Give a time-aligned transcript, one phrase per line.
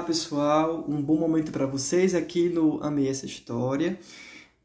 [0.00, 0.86] Olá, pessoal.
[0.88, 4.00] Um bom momento para vocês aqui no Amei essa história.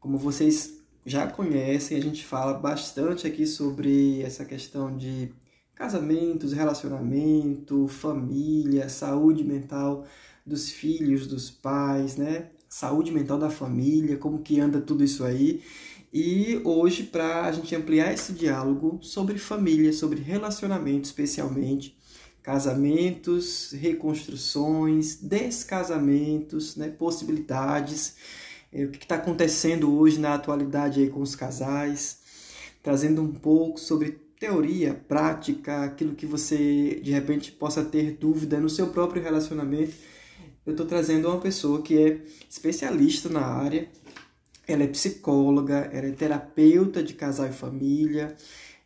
[0.00, 5.30] Como vocês já conhecem, a gente fala bastante aqui sobre essa questão de
[5.74, 10.06] casamentos, relacionamento, família, saúde mental
[10.44, 12.46] dos filhos, dos pais, né?
[12.66, 15.62] Saúde mental da família, como que anda tudo isso aí.
[16.10, 21.94] E hoje, para a gente ampliar esse diálogo sobre família, sobre relacionamento especialmente,
[22.46, 28.14] casamentos, reconstruções, descasamentos, né, possibilidades,
[28.72, 32.20] é, o que está acontecendo hoje na atualidade aí com os casais,
[32.84, 38.70] trazendo um pouco sobre teoria, prática, aquilo que você de repente possa ter dúvida no
[38.70, 39.94] seu próprio relacionamento.
[40.64, 43.88] Eu estou trazendo uma pessoa que é especialista na área,
[44.68, 48.36] ela é psicóloga, ela é terapeuta de casal e família,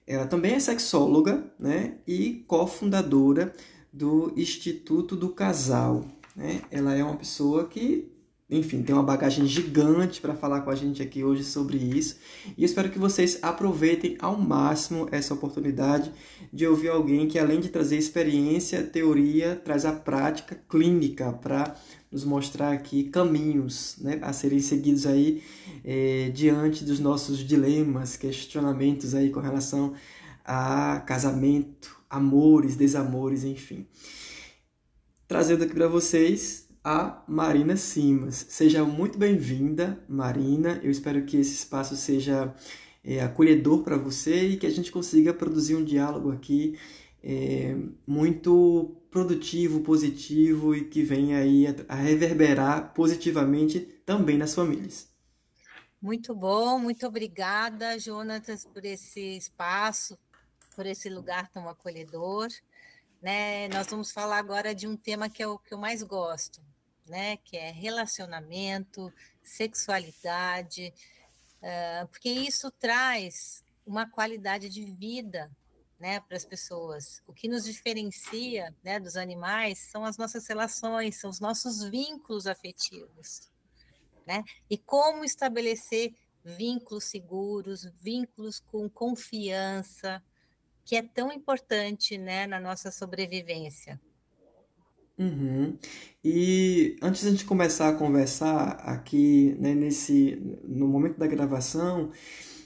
[0.06, 3.52] ela também é sexóloga né, e cofundadora
[3.92, 6.04] do Instituto do Casal.
[6.34, 6.62] Né?
[6.70, 8.10] Ela é uma pessoa que,
[8.48, 12.16] enfim, tem uma bagagem gigante para falar com a gente aqui hoje sobre isso.
[12.56, 16.12] E espero que vocês aproveitem ao máximo essa oportunidade
[16.52, 21.76] de ouvir alguém que, além de trazer experiência, teoria, traz a prática clínica para
[22.10, 25.42] nos mostrar aqui caminhos né, a serem seguidos aí
[25.84, 29.94] é, diante dos nossos dilemas, questionamentos aí com relação
[30.44, 33.86] a casamento, amores, desamores, enfim.
[35.28, 38.46] Trazendo aqui para vocês a Marina Simas.
[38.48, 40.80] Seja muito bem-vinda, Marina.
[40.82, 42.52] Eu espero que esse espaço seja
[43.04, 46.76] é, acolhedor para você e que a gente consiga produzir um diálogo aqui
[47.22, 47.76] é,
[48.06, 55.08] muito produtivo, positivo e que venha aí a, reverberar positivamente também nas famílias.
[56.00, 60.18] Muito bom, muito obrigada, Jonatas, por esse espaço,
[60.74, 62.48] por esse lugar tão acolhedor.
[63.20, 63.68] Né?
[63.68, 66.62] Nós vamos falar agora de um tema que é o que eu mais gosto,
[67.06, 67.36] né?
[67.38, 70.94] que é relacionamento, sexualidade,
[72.10, 75.50] porque isso traz uma qualidade de vida
[76.00, 77.22] né, para as pessoas.
[77.26, 82.46] O que nos diferencia né, dos animais são as nossas relações, são os nossos vínculos
[82.46, 83.50] afetivos.
[84.26, 84.42] Né?
[84.70, 90.22] E como estabelecer vínculos seguros, vínculos com confiança,
[90.84, 94.00] que é tão importante né, na nossa sobrevivência.
[95.18, 95.76] Uhum.
[96.24, 102.10] E antes de a gente começar a conversar aqui, né, nesse, no momento da gravação,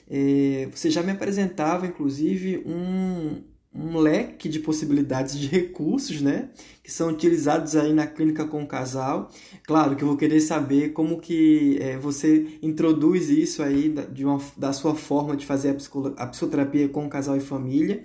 [0.09, 3.43] é, você já me apresentava, inclusive, um,
[3.75, 6.51] um leque de possibilidades de recursos, né,
[6.83, 9.31] que são utilizados aí na clínica com o casal.
[9.65, 14.25] Claro que eu vou querer saber como que é, você introduz isso aí da, de
[14.25, 15.77] uma, da sua forma de fazer
[16.17, 18.05] a, psicoterapia com o casal e família,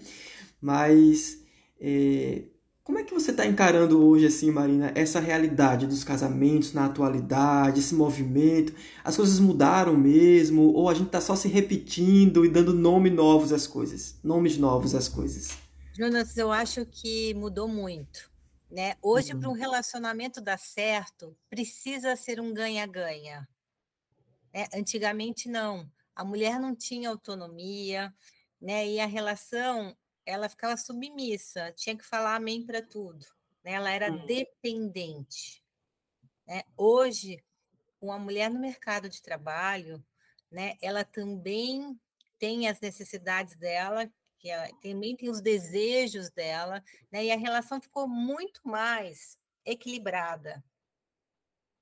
[0.62, 1.44] mas
[1.80, 2.44] é,
[2.90, 7.82] como é que você está encarando hoje, assim, Marina, essa realidade dos casamentos na atualidade,
[7.82, 8.74] esse movimento?
[9.04, 10.74] As coisas mudaram mesmo?
[10.74, 14.18] Ou a gente está só se repetindo e dando nome novos às coisas?
[14.24, 15.56] Nomes novos às coisas?
[15.96, 18.32] Jonas, eu acho que mudou muito.
[18.72, 18.96] Né?
[19.04, 19.40] Hoje, uhum.
[19.40, 23.48] para um relacionamento dar certo, precisa ser um ganha-ganha.
[24.52, 24.66] Né?
[24.74, 25.88] Antigamente, não.
[26.16, 28.12] A mulher não tinha autonomia,
[28.60, 28.88] né?
[28.88, 29.96] e a relação
[30.29, 33.25] ela ficava submissa, tinha que falar amém para tudo.
[33.63, 33.72] Né?
[33.72, 34.25] Ela era hum.
[34.28, 35.63] dependente.
[36.45, 36.63] Né?
[36.78, 37.44] Hoje,
[38.00, 40.03] uma mulher no mercado de trabalho,
[40.51, 42.00] né, ela também
[42.38, 47.81] tem as necessidades dela, que ela, também tem os desejos dela, né, e a relação
[47.81, 50.63] ficou muito mais equilibrada.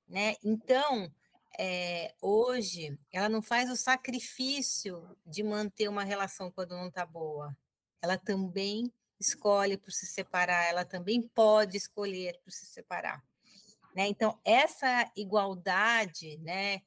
[0.08, 0.34] Né?
[0.42, 1.12] Então,
[1.58, 7.56] é, hoje, ela não faz o sacrifício de manter uma relação quando não está boa
[8.00, 13.22] ela também escolhe por se separar, ela também pode escolher por se separar.
[13.94, 14.06] Né?
[14.06, 16.82] Então, essa igualdade, né,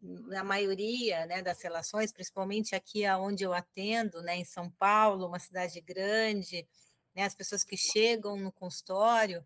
[0.00, 5.38] na maioria né, das relações, principalmente aqui onde eu atendo, né, em São Paulo, uma
[5.38, 6.66] cidade grande,
[7.14, 9.44] né, as pessoas que chegam no consultório,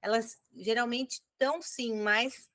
[0.00, 2.50] elas geralmente estão, sim, mais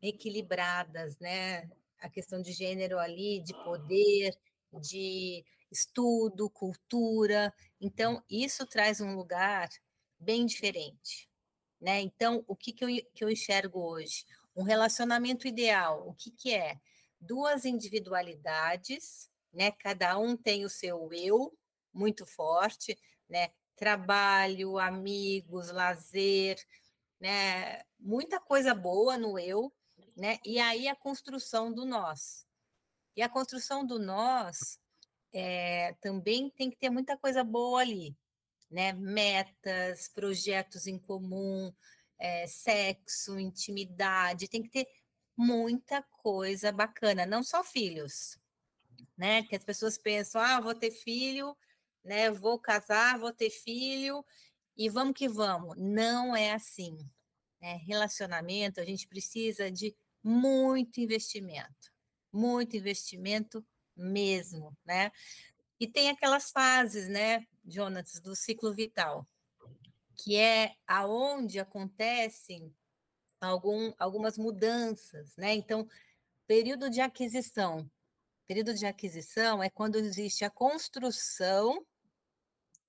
[0.00, 1.68] equilibradas, né?
[2.00, 4.34] A questão de gênero ali, de poder,
[4.80, 5.44] de
[5.76, 7.52] estudo, cultura.
[7.80, 9.68] Então, isso traz um lugar
[10.18, 11.28] bem diferente.
[11.80, 12.00] Né?
[12.00, 14.24] Então, o que, que, eu, que eu enxergo hoje?
[14.54, 16.80] Um relacionamento ideal, o que, que é?
[17.20, 19.70] Duas individualidades, né?
[19.70, 21.56] cada um tem o seu eu
[21.92, 23.50] muito forte, né?
[23.74, 26.58] trabalho, amigos, lazer,
[27.20, 27.82] né?
[27.98, 29.70] muita coisa boa no eu,
[30.16, 30.38] né?
[30.44, 32.46] e aí a construção do nós.
[33.14, 34.78] E a construção do nós
[35.32, 38.16] é, também tem que ter muita coisa boa ali,
[38.70, 38.92] né?
[38.92, 41.72] Metas, projetos em comum,
[42.18, 44.86] é, sexo, intimidade, tem que ter
[45.36, 48.38] muita coisa bacana, não só filhos,
[49.16, 49.42] né?
[49.44, 51.56] Que as pessoas pensam, ah, vou ter filho,
[52.04, 52.30] né?
[52.30, 54.24] Vou casar, vou ter filho
[54.76, 55.76] e vamos que vamos.
[55.78, 56.96] Não é assim.
[57.60, 57.80] Né?
[57.86, 61.92] Relacionamento, a gente precisa de muito investimento,
[62.32, 63.64] muito investimento
[63.96, 65.10] mesmo, né?
[65.78, 69.26] E tem aquelas fases, né, Jonas, do ciclo vital,
[70.16, 72.74] que é aonde acontecem
[73.40, 75.54] algum, algumas mudanças, né?
[75.54, 75.88] Então,
[76.46, 77.90] período de aquisição.
[78.46, 81.84] Período de aquisição é quando existe a construção,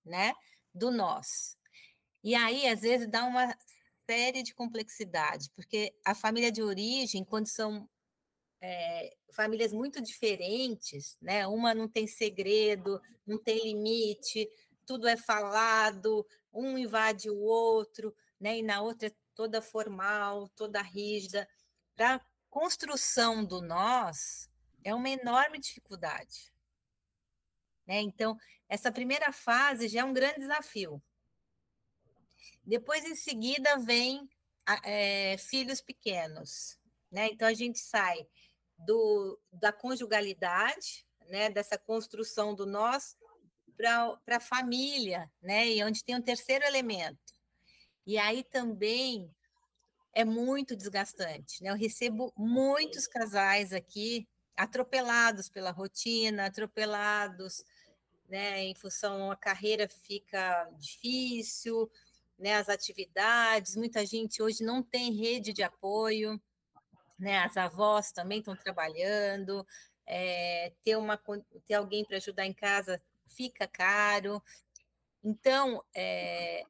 [0.06, 0.34] né,
[0.74, 1.58] do nós.
[2.24, 3.58] E aí, às vezes, dá uma
[4.10, 7.90] série de complexidade, porque a família de origem, quando são
[8.62, 11.48] é, famílias muito diferentes, né?
[11.48, 14.50] Uma não tem segredo, não tem limite,
[14.86, 18.58] tudo é falado, um invade o outro, né?
[18.58, 21.48] E na outra é toda formal, toda rígida.
[21.96, 22.20] Para
[22.50, 24.50] construção do nós
[24.84, 26.52] é uma enorme dificuldade.
[27.86, 28.02] Né?
[28.02, 28.38] Então,
[28.68, 31.02] essa primeira fase já é um grande desafio.
[32.66, 34.30] Depois, em seguida, vem
[34.84, 36.80] é, filhos pequenos.
[37.12, 37.28] Né?
[37.28, 38.28] Então, a gente sai
[38.78, 41.50] do, da conjugalidade, né?
[41.50, 43.16] dessa construção do nós,
[43.76, 45.68] para a família, né?
[45.68, 47.34] e onde tem um terceiro elemento.
[48.06, 49.30] E aí também
[50.14, 51.62] é muito desgastante.
[51.62, 51.70] Né?
[51.70, 57.64] Eu recebo muitos casais aqui atropelados pela rotina, atropelados
[58.28, 61.90] né, em função a carreira fica difícil,
[62.38, 66.42] né, as atividades, muita gente hoje não tem rede de apoio,
[67.18, 69.66] né, as avós também estão trabalhando,
[70.06, 71.20] é, ter, uma,
[71.68, 74.42] ter alguém para ajudar em casa fica caro.
[75.24, 76.64] Então, é,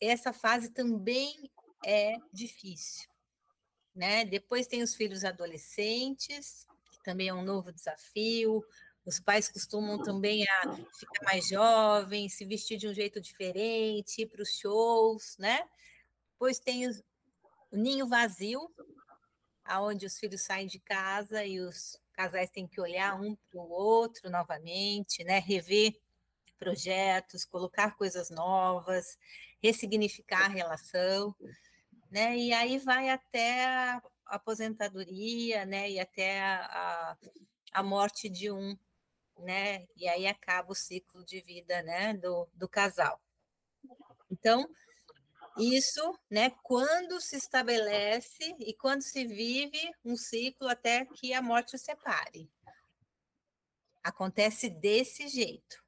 [0.00, 1.50] essa fase também
[1.84, 3.08] é difícil.
[3.94, 4.24] Né?
[4.24, 8.64] Depois tem os filhos adolescentes, que também é um novo desafio.
[9.04, 14.26] Os pais costumam também a ficar mais jovens, se vestir de um jeito diferente, ir
[14.26, 15.60] para os shows, né?
[16.32, 16.92] Depois tem o
[17.70, 18.68] ninho vazio,
[19.64, 23.70] aonde os filhos saem de casa e os casais têm que olhar um para o
[23.70, 25.38] outro novamente, né?
[25.38, 25.94] Rever
[26.58, 29.18] projetos, colocar coisas novas,
[29.62, 31.34] ressignificar a relação,
[32.10, 32.36] né?
[32.36, 35.90] E aí vai até a aposentadoria, né?
[35.90, 37.16] E até a,
[37.72, 38.76] a morte de um
[39.38, 39.86] né?
[39.96, 43.20] E aí acaba o ciclo de vida, né, do, do casal.
[44.30, 44.68] Então,
[45.58, 51.76] isso, né, quando se estabelece e quando se vive um ciclo até que a morte
[51.76, 52.50] o separe.
[54.02, 55.82] Acontece desse jeito.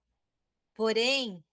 [0.74, 1.44] Porém,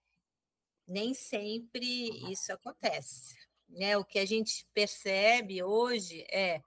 [0.88, 3.36] nem sempre isso acontece.
[3.68, 3.98] Né?
[3.98, 6.62] O que a gente percebe hoje é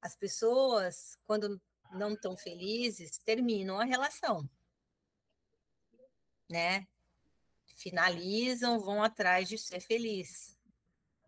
[0.00, 1.60] as pessoas, quando
[1.92, 4.48] não tão felizes terminam a relação,
[6.48, 6.86] né?
[7.78, 10.56] Finalizam, vão atrás de ser feliz,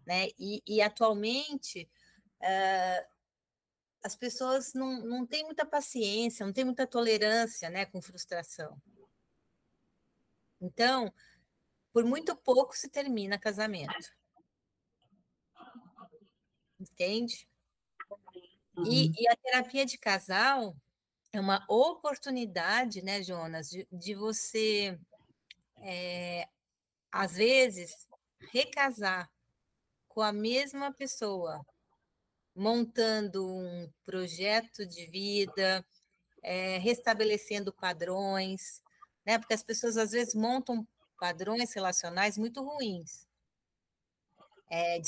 [0.04, 0.28] né?
[0.38, 1.88] E, e atualmente
[2.40, 3.10] uh,
[4.02, 8.80] as pessoas não, não têm muita paciência, não têm muita tolerância, né, com frustração.
[10.60, 11.12] Então,
[11.92, 14.12] por muito pouco se termina casamento.
[16.78, 17.48] Entende?
[18.86, 19.12] E, uhum.
[19.18, 20.74] e, a terapia de casal
[21.32, 24.98] é uma oportunidade, né, Jonas, de, de você,
[25.80, 26.48] é,
[27.12, 27.90] às vezes,
[28.52, 29.30] recasar
[30.08, 31.64] com a mesma pessoa,
[32.54, 35.84] montando um projeto de vida,
[36.42, 38.82] é, restabelecendo padrões,
[39.24, 39.38] né?
[39.38, 40.86] Porque as pessoas às vezes montam
[41.18, 43.28] padrões relacionais muito ruins
[44.70, 45.00] é,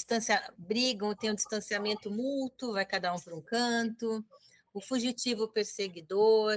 [0.59, 4.25] brigam, tem um distanciamento mútuo, vai cada um para um canto,
[4.75, 6.57] o fugitivo perseguidor,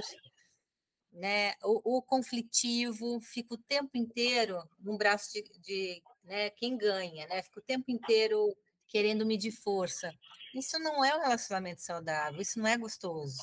[1.16, 7.26] né, o, o conflitivo fica o tempo inteiro no braço de, de né, quem ganha,
[7.26, 8.54] né, fica o tempo inteiro
[8.86, 10.12] querendo medir força.
[10.54, 13.38] Isso não é um relacionamento saudável, isso não é gostoso.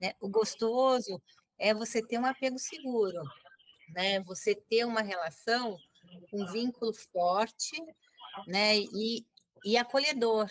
[0.00, 0.14] Né?
[0.20, 1.20] O gostoso
[1.58, 3.22] é você ter um apego seguro,
[3.90, 4.20] né?
[4.20, 5.76] Você ter uma relação,
[6.32, 7.76] um vínculo forte,
[8.46, 8.76] né?
[8.78, 9.24] E,
[9.64, 10.48] e acolhedor.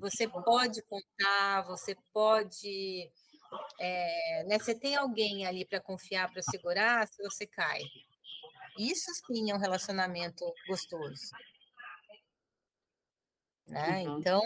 [0.00, 3.10] Você pode contar, você pode.
[3.78, 4.58] É, né?
[4.58, 7.82] Você tem alguém ali para confiar, para segurar, se você cai.
[8.78, 11.30] Isso sim é um relacionamento gostoso.
[13.66, 14.04] Né?
[14.06, 14.18] Uhum.
[14.18, 14.42] Então,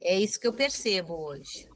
[0.00, 1.68] é isso que eu percebo hoje.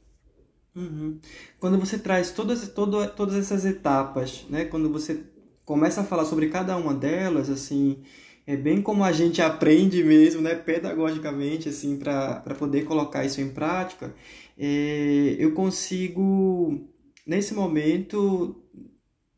[0.75, 1.19] Uhum.
[1.59, 4.65] Quando você traz todas, todo, todas essas etapas, né?
[4.65, 5.23] quando você
[5.65, 8.03] começa a falar sobre cada uma delas, assim,
[8.45, 13.49] é bem como a gente aprende mesmo, né, pedagogicamente, assim, para poder colocar isso em
[13.49, 14.13] prática,
[14.57, 16.87] é, eu consigo,
[17.25, 18.61] nesse momento,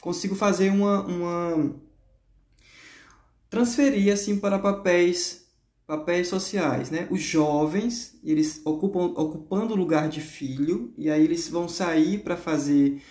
[0.02, 1.76] consigo fazer uma, uma
[3.50, 5.46] transferir assim para papéis
[5.88, 7.08] papéis sociais, né?
[7.12, 12.36] Os jovens, eles ocupam ocupando o lugar de filho e aí eles vão sair para
[12.36, 13.02] fazer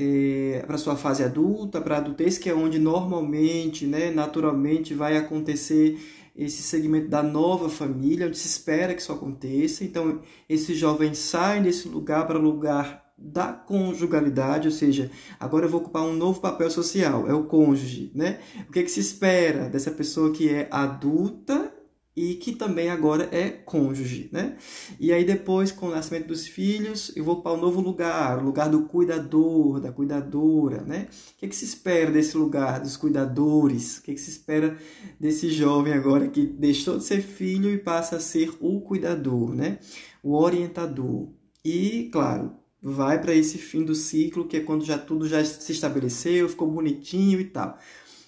[0.00, 5.16] é, para sua fase adulta, para a adultez, que é onde normalmente, né, naturalmente vai
[5.16, 5.98] acontecer
[6.36, 9.82] esse segmento da nova família, onde se espera que isso aconteça.
[9.82, 15.68] Então, esses jovens saem desse lugar para o lugar da conjugalidade, ou seja, agora eu
[15.68, 18.38] vou ocupar um novo papel social, é o cônjuge, né?
[18.68, 21.74] O que, é que se espera dessa pessoa que é adulta
[22.18, 24.56] e que também agora é cônjuge, né?
[24.98, 28.44] E aí depois, com o nascimento dos filhos, eu vou para um novo lugar, o
[28.44, 31.06] lugar do cuidador, da cuidadora, né?
[31.36, 33.98] O que, é que se espera desse lugar, dos cuidadores?
[33.98, 34.76] O que, é que se espera
[35.20, 39.78] desse jovem agora que deixou de ser filho e passa a ser o cuidador, né?
[40.20, 41.28] O orientador.
[41.64, 42.50] E, claro,
[42.82, 46.68] vai para esse fim do ciclo, que é quando já tudo já se estabeleceu, ficou
[46.68, 47.78] bonitinho e tal.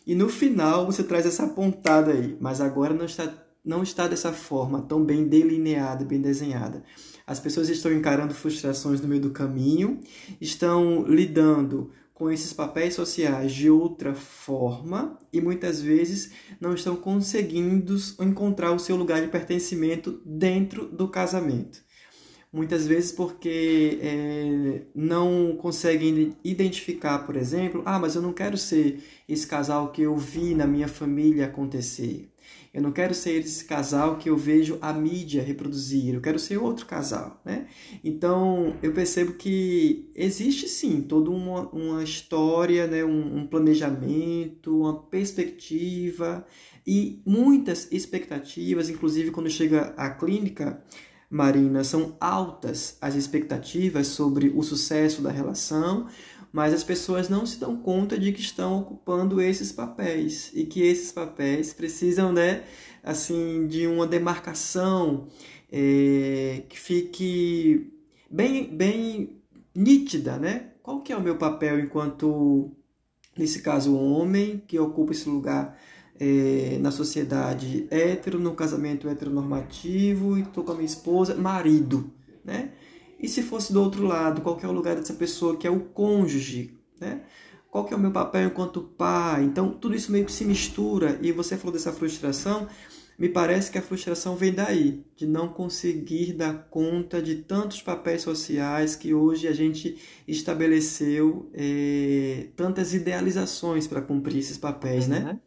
[0.06, 4.32] E no final você traz essa pontada aí, mas agora não está não está dessa
[4.32, 6.82] forma tão bem delineada, bem desenhada.
[7.26, 10.00] As pessoas estão encarando frustrações no meio do caminho,
[10.40, 17.96] estão lidando com esses papéis sociais de outra forma e muitas vezes não estão conseguindo
[18.20, 21.82] encontrar o seu lugar de pertencimento dentro do casamento.
[22.52, 29.02] Muitas vezes porque é, não conseguem identificar, por exemplo, ah, mas eu não quero ser
[29.28, 32.28] esse casal que eu vi na minha família acontecer.
[32.72, 36.56] Eu não quero ser esse casal que eu vejo a mídia reproduzir, eu quero ser
[36.56, 37.66] outro casal, né?
[38.04, 43.04] Então, eu percebo que existe sim toda uma, uma história, né?
[43.04, 46.46] um, um planejamento, uma perspectiva
[46.86, 50.80] e muitas expectativas, inclusive quando chega à clínica,
[51.28, 56.08] Marina, são altas as expectativas sobre o sucesso da relação,
[56.52, 60.82] mas as pessoas não se dão conta de que estão ocupando esses papéis e que
[60.82, 62.64] esses papéis precisam, né,
[63.02, 65.28] assim, de uma demarcação
[65.70, 67.92] é, que fique
[68.30, 69.40] bem, bem
[69.74, 70.70] nítida, né?
[70.82, 72.72] Qual que é o meu papel enquanto,
[73.36, 75.78] nesse caso, homem que ocupa esse lugar
[76.18, 82.12] é, na sociedade hétero, no casamento heteronormativo e estou com a minha esposa, marido,
[82.44, 82.72] né?
[83.20, 85.80] E se fosse do outro lado, qual é o lugar dessa pessoa que é o
[85.80, 87.22] cônjuge, né?
[87.70, 89.44] Qual que é o meu papel enquanto pai?
[89.44, 92.66] Então, tudo isso meio que se mistura e você falou dessa frustração,
[93.16, 98.22] me parece que a frustração vem daí, de não conseguir dar conta de tantos papéis
[98.22, 105.10] sociais que hoje a gente estabeleceu é, tantas idealizações para cumprir esses papéis, uhum.
[105.10, 105.40] né?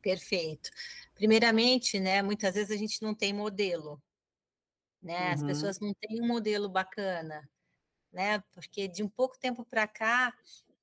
[0.00, 0.70] Perfeito.
[1.14, 4.00] Primeiramente, né, muitas vezes a gente não tem modelo
[5.04, 5.32] né?
[5.32, 5.46] As uhum.
[5.48, 7.48] pessoas não têm um modelo bacana,
[8.10, 8.42] né?
[8.52, 10.34] Porque de um pouco tempo para cá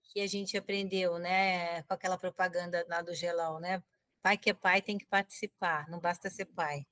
[0.03, 3.81] que a gente aprendeu, né, com aquela propaganda lá do gelão, né?
[4.21, 6.85] Pai que é pai tem que participar, não basta ser pai,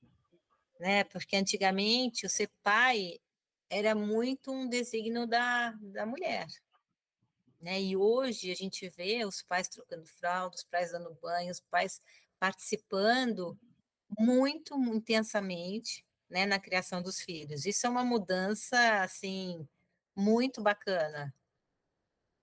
[0.80, 1.04] né?
[1.04, 3.20] Porque antigamente o ser pai
[3.70, 6.46] era muito um desígnio da, da mulher,
[7.60, 7.80] né?
[7.80, 12.00] E hoje a gente vê os pais trocando fralda, os pais dando banho, os pais
[12.40, 13.56] participando
[14.18, 17.66] muito intensamente né, na criação dos filhos.
[17.66, 19.68] Isso é uma mudança assim
[20.16, 21.34] muito bacana.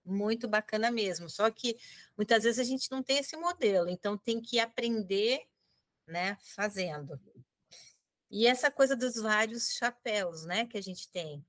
[0.05, 1.29] Muito bacana mesmo.
[1.29, 1.77] Só que
[2.15, 5.47] muitas vezes a gente não tem esse modelo, então tem que aprender,
[6.05, 7.19] né, fazendo.
[8.29, 11.45] E essa coisa dos vários chapéus, né, que a gente tem.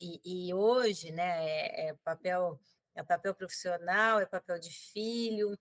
[0.00, 2.60] E, e hoje, né, é, é papel
[2.98, 5.56] é papel profissional, é papel de filho,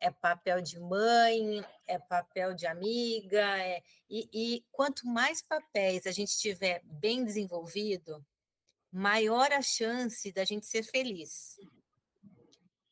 [0.00, 3.82] é papel de mãe, é papel de amiga, é...
[4.08, 8.24] E, e, quanto mais papéis a gente tiver bem desenvolvido,
[8.90, 11.60] maior a chance da gente ser feliz.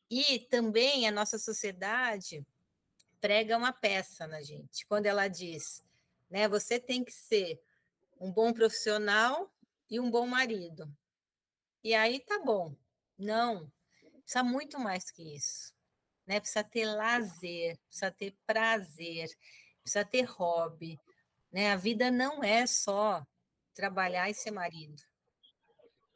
[0.09, 2.45] E também a nossa sociedade
[3.19, 5.83] prega uma peça na gente, quando ela diz,
[6.29, 7.61] né, você tem que ser
[8.19, 9.51] um bom profissional
[9.89, 10.89] e um bom marido.
[11.83, 12.75] E aí tá bom.
[13.17, 13.69] Não,
[14.23, 15.73] precisa muito mais que isso
[16.29, 16.39] né?
[16.39, 19.35] Precisa ter lazer, precisa ter prazer,
[19.81, 20.99] precisa ter hobby,
[21.51, 21.71] né?
[21.71, 23.25] A vida não é só
[23.73, 25.01] trabalhar e ser marido.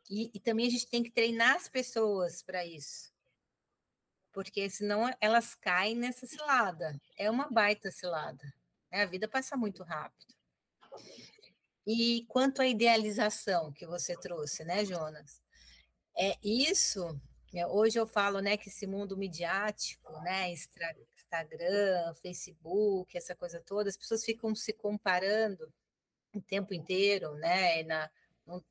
[0.07, 3.11] E, e também a gente tem que treinar as pessoas para isso.
[4.31, 7.01] Porque senão elas caem nessa cilada.
[7.17, 8.43] É uma baita cilada.
[8.91, 9.01] Né?
[9.01, 10.35] A vida passa muito rápido.
[11.87, 15.41] E quanto à idealização que você trouxe, né, Jonas?
[16.15, 17.19] É isso
[17.69, 23.97] hoje eu falo, né, que esse mundo midiático, né, Instagram, Facebook, essa coisa toda, as
[23.97, 25.71] pessoas ficam se comparando
[26.33, 28.09] o tempo inteiro, né, na,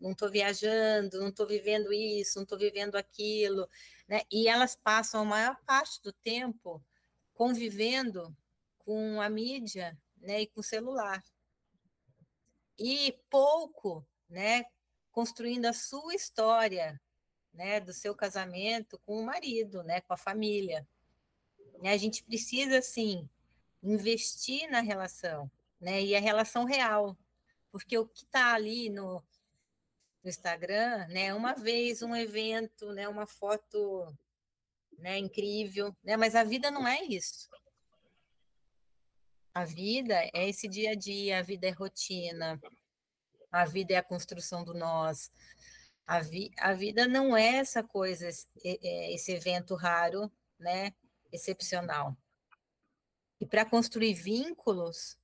[0.00, 3.68] não estou viajando, não estou vivendo isso, não estou vivendo aquilo,
[4.08, 6.84] né, e elas passam a maior parte do tempo
[7.34, 8.36] convivendo
[8.78, 11.22] com a mídia, né, e com o celular.
[12.78, 14.64] E pouco, né,
[15.10, 17.00] construindo a sua história,
[17.52, 20.86] né, do seu casamento com o marido, né, com a família.
[21.84, 23.28] A gente precisa, sim,
[23.82, 27.16] investir na relação, né, e a relação real,
[27.70, 29.22] porque o que está ali no,
[30.22, 34.16] no Instagram, né, uma vez um evento, né, uma foto,
[34.98, 37.50] né, incrível, né, mas a vida não é isso.
[39.54, 42.58] A vida é esse dia a dia, a vida é rotina,
[43.50, 45.30] a vida é a construção do nós,
[46.06, 50.92] a, vi, a vida não é essa coisa, esse, é, esse evento raro, né?
[51.32, 52.16] Excepcional.
[53.40, 55.18] E para construir vínculos,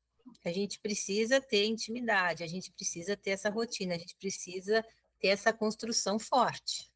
[0.44, 4.84] a gente precisa ter intimidade, a gente precisa ter essa rotina, a gente precisa
[5.20, 6.90] ter essa construção forte.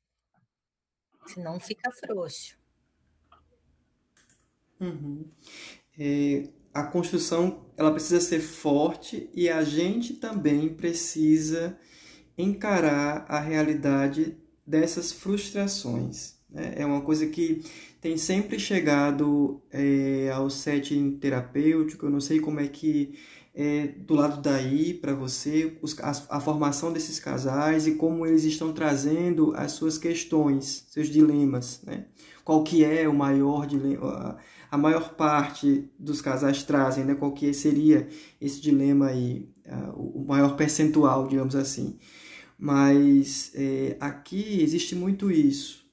[1.27, 2.59] Senão fica frouxo.
[4.81, 5.31] Uhum.
[5.99, 11.79] É, a construção ela precisa ser forte e a gente também precisa
[12.43, 16.35] encarar a realidade dessas frustrações.
[16.51, 16.75] Né?
[16.77, 17.63] É uma coisa que
[18.01, 23.15] tem sempre chegado é, ao setting terapêutico, eu não sei como é que
[23.55, 28.45] é do lado daí para você os, a, a, formação desses casais e como eles
[28.45, 32.07] estão trazendo as suas questões, seus dilemas, né?
[32.45, 34.39] Qual que é o maior dilema,
[34.71, 37.15] a maior parte dos casais trazem, né?
[37.15, 38.09] Qual que seria
[38.41, 39.47] esse dilema aí,
[39.95, 41.99] o maior percentual, digamos assim.
[42.65, 45.85] Mas é, aqui existe muito isso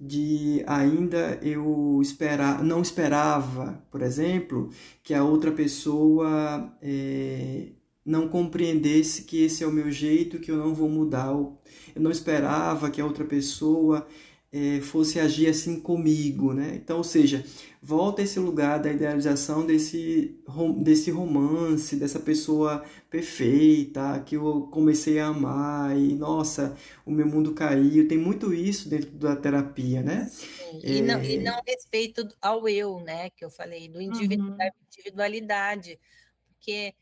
[0.00, 4.70] de ainda eu esperar, não esperava, por exemplo,
[5.02, 7.70] que a outra pessoa é,
[8.06, 11.32] não compreendesse que esse é o meu jeito, que eu não vou mudar.
[11.32, 11.56] Eu
[11.96, 14.06] não esperava que a outra pessoa
[14.52, 16.74] é, fosse agir assim comigo, né?
[16.74, 17.42] Então, ou seja,
[17.80, 20.38] volta a esse lugar da idealização desse,
[20.76, 27.54] desse romance, dessa pessoa perfeita que eu comecei a amar e, nossa, o meu mundo
[27.54, 28.06] caiu.
[28.06, 30.26] Tem muito isso dentro da terapia, né?
[30.26, 30.80] Sim.
[30.84, 31.02] E, é...
[31.02, 33.30] não, e não respeito ao eu, né?
[33.30, 34.56] Que eu falei, do individu uhum.
[34.56, 35.98] da individualidade.
[36.46, 36.94] Porque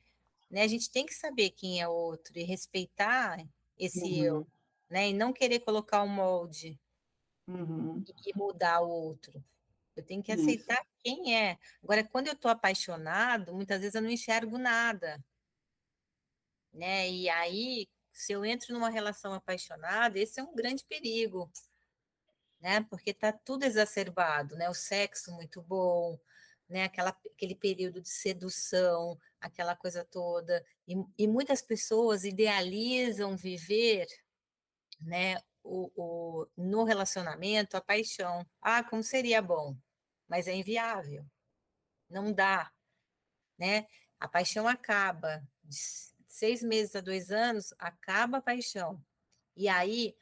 [0.49, 3.45] né, a gente tem que saber quem é o outro e respeitar
[3.77, 4.25] esse uhum.
[4.25, 4.47] eu,
[4.89, 5.11] né?
[5.11, 6.79] E não querer colocar um molde
[7.47, 8.05] uhum.
[8.27, 9.43] e mudar o outro.
[9.97, 10.91] Eu tenho que aceitar Isso.
[11.03, 11.59] quem é.
[11.83, 15.23] Agora, quando eu estou apaixonado, muitas vezes eu não enxergo nada.
[16.73, 17.11] Né?
[17.11, 21.51] E aí, se eu entro numa relação apaixonada, esse é um grande perigo.
[22.61, 22.83] Né?
[22.89, 24.69] Porque está tudo exacerbado, né?
[24.69, 26.19] O sexo muito bom,
[26.69, 26.85] né?
[26.85, 30.65] Aquela, aquele período de sedução, aquela coisa toda.
[30.87, 34.07] E, e muitas pessoas idealizam viver
[35.01, 38.47] né, o, o, no relacionamento a paixão.
[38.61, 39.77] Ah, como seria bom,
[40.29, 41.25] mas é inviável.
[42.09, 42.73] Não dá,
[43.59, 43.87] né?
[44.19, 45.43] A paixão acaba.
[45.65, 45.77] De
[46.27, 49.03] seis meses a dois anos, acaba a paixão.
[49.57, 50.17] E aí,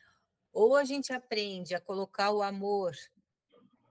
[0.52, 2.94] ou a gente aprende a colocar o amor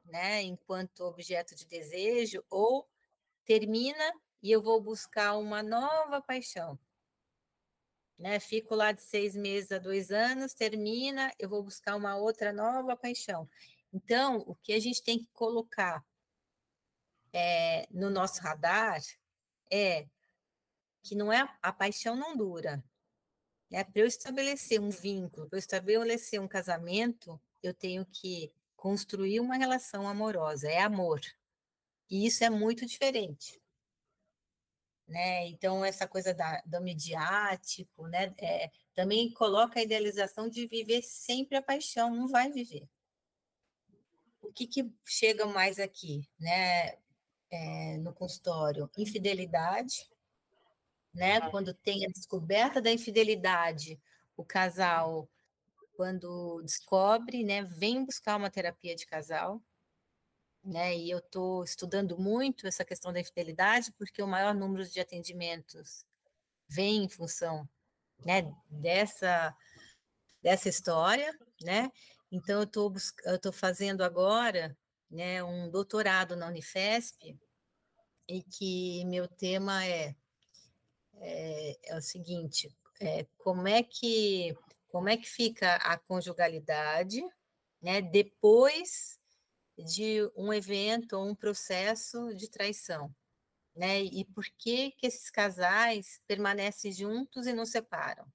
[0.06, 2.88] né, enquanto objeto de desejo, ou
[3.46, 6.80] termina e eu vou buscar uma nova paixão
[8.18, 8.40] né?
[8.40, 12.96] Fico lá de seis meses a dois anos, termina, eu vou buscar uma outra nova
[12.96, 13.50] paixão.
[13.94, 16.04] Então, o que a gente tem que colocar
[17.34, 19.02] é, no nosso radar
[19.72, 20.08] é
[21.04, 22.84] que não é a paixão não dura.
[23.70, 23.84] Né?
[23.84, 29.56] Para eu estabelecer um vínculo, para eu estabelecer um casamento, eu tenho que construir uma
[29.56, 31.22] relação amorosa, é amor.
[32.10, 33.62] E isso é muito diferente
[35.08, 35.48] né?
[35.48, 38.34] Então, essa coisa da, do midiático, né?
[38.40, 42.88] É, também coloca a idealização de viver sempre a paixão, não vai viver.
[44.42, 46.98] O que, que chega mais aqui, né?
[47.50, 48.90] É, no consultório?
[48.98, 50.10] Infidelidade,
[51.14, 51.50] né?
[51.50, 54.00] Quando tem a descoberta da infidelidade,
[54.36, 55.30] o casal,
[55.96, 57.64] quando descobre, né?
[57.64, 59.62] Vem buscar uma terapia de casal,
[60.68, 60.96] né?
[60.98, 66.06] E eu estou estudando muito essa questão da infidelidade, porque o maior número de atendimentos
[66.68, 67.68] vem em função
[68.26, 69.56] né, dessa,
[70.44, 71.90] dessa história, né?
[72.30, 74.78] Então, eu estou eu tô fazendo agora
[75.10, 77.40] né, um doutorado na Unifesp,
[78.28, 80.14] e que meu tema é,
[81.16, 84.54] é, é o seguinte, é, como, é que,
[84.90, 87.26] como é que fica a conjugalidade
[87.82, 89.18] né, depois
[89.78, 93.14] de um evento ou um processo de traição,
[93.76, 94.02] né?
[94.02, 98.26] E por que que esses casais permanecem juntos e não separam?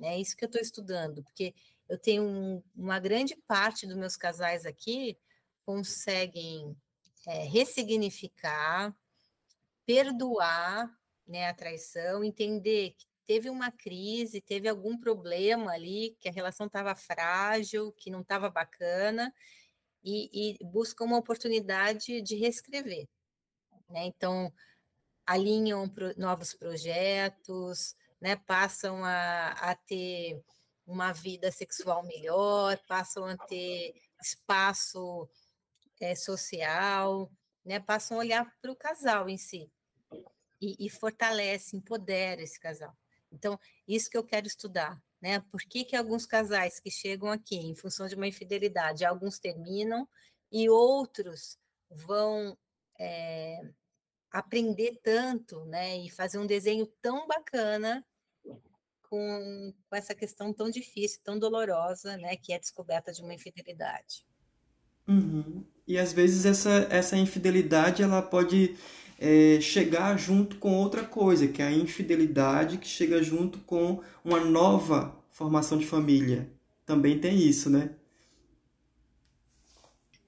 [0.00, 1.54] É isso que eu estou estudando, porque
[1.88, 5.16] eu tenho um, uma grande parte dos meus casais aqui
[5.64, 6.76] conseguem
[7.26, 8.94] é, ressignificar,
[9.86, 10.90] perdoar
[11.26, 16.66] né, a traição, entender que teve uma crise, teve algum problema ali, que a relação
[16.66, 19.32] estava frágil, que não estava bacana,
[20.02, 23.08] e, e buscam uma oportunidade de reescrever.
[23.88, 24.06] Né?
[24.06, 24.52] Então,
[25.26, 28.36] alinham pro, novos projetos, né?
[28.36, 30.42] passam a, a ter
[30.86, 35.28] uma vida sexual melhor, passam a ter espaço
[36.00, 37.30] é, social,
[37.64, 37.78] né?
[37.78, 39.70] passam a olhar para o casal em si
[40.60, 42.96] e, e fortalece, empodera esse casal.
[43.30, 45.38] Então, isso que eu quero estudar, né?
[45.50, 50.06] Por que, que alguns casais que chegam aqui em função de uma infidelidade, alguns terminam
[50.50, 51.56] e outros
[51.88, 52.58] vão
[52.98, 53.60] é,
[54.30, 55.96] aprender tanto, né?
[55.98, 58.04] E fazer um desenho tão bacana
[59.08, 62.36] com, com essa questão tão difícil, tão dolorosa, né?
[62.36, 64.26] Que é a descoberta de uma infidelidade.
[65.06, 65.64] Uhum.
[65.86, 68.76] E às vezes essa, essa infidelidade ela pode
[69.22, 74.40] é, chegar junto com outra coisa, que é a infidelidade que chega junto com uma
[74.40, 76.50] nova formação de família.
[76.84, 77.94] Também tem isso, né?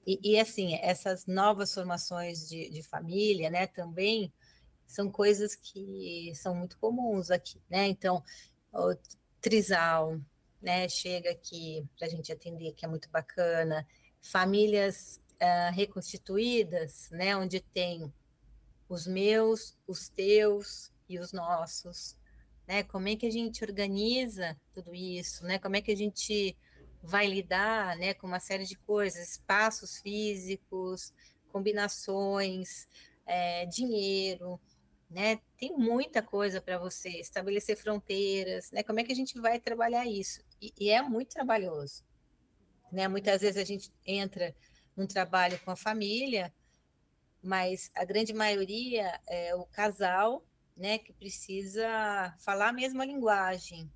[0.07, 4.31] E, e assim, essas novas formações de, de família, né, também
[4.87, 7.87] são coisas que são muito comuns aqui, né?
[7.87, 8.23] Então,
[8.71, 8.95] o
[9.41, 10.17] trisal,
[10.61, 13.85] né, chega aqui para a gente atender, que é muito bacana.
[14.21, 18.09] Famílias uh, reconstituídas, né, onde tem
[18.87, 22.17] os meus, os teus e os nossos,
[22.67, 22.83] né?
[22.83, 25.59] Como é que a gente organiza tudo isso, né?
[25.59, 26.55] Como é que a gente
[27.01, 31.13] vai lidar, né, com uma série de coisas, espaços físicos,
[31.51, 32.87] combinações,
[33.25, 34.59] é, dinheiro,
[35.09, 35.39] né?
[35.57, 38.83] Tem muita coisa para você estabelecer fronteiras, né?
[38.83, 40.43] Como é que a gente vai trabalhar isso?
[40.61, 42.03] E, e é muito trabalhoso,
[42.91, 43.07] né?
[43.07, 44.55] Muitas vezes a gente entra
[44.95, 46.53] num trabalho com a família
[47.45, 50.43] mas a grande maioria é o casal,
[50.75, 53.89] né, que precisa falar a mesma linguagem,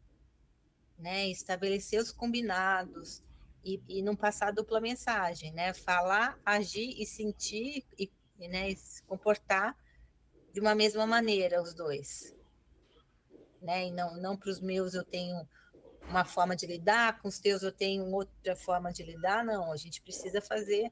[0.98, 3.24] né, estabelecer os combinados
[3.66, 8.12] e, e não passar dupla mensagem, né, falar, agir e sentir e,
[8.48, 9.76] né, se comportar
[10.54, 12.36] de uma mesma maneira os dois,
[13.60, 15.36] né, e não, não para os meus eu tenho
[16.08, 19.78] uma forma de lidar, com os teus eu tenho outra forma de lidar, não, a
[19.78, 20.92] gente precisa fazer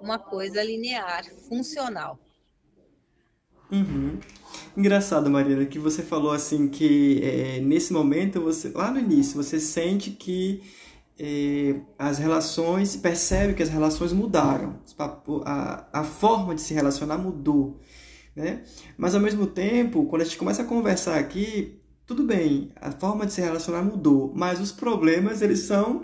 [0.00, 2.18] uma coisa linear, funcional.
[3.70, 4.18] Uhum.
[4.76, 9.60] Engraçado, Mariana, que você falou assim que é, nesse momento você, lá no início, você
[9.60, 10.62] sente que
[11.18, 14.80] é, as relações, percebe que as relações mudaram,
[15.44, 17.78] a, a forma de se relacionar mudou,
[18.34, 18.62] né?
[18.96, 23.26] Mas ao mesmo tempo, quando a gente começa a conversar aqui, tudo bem, a forma
[23.26, 26.02] de se relacionar mudou, mas os problemas eles são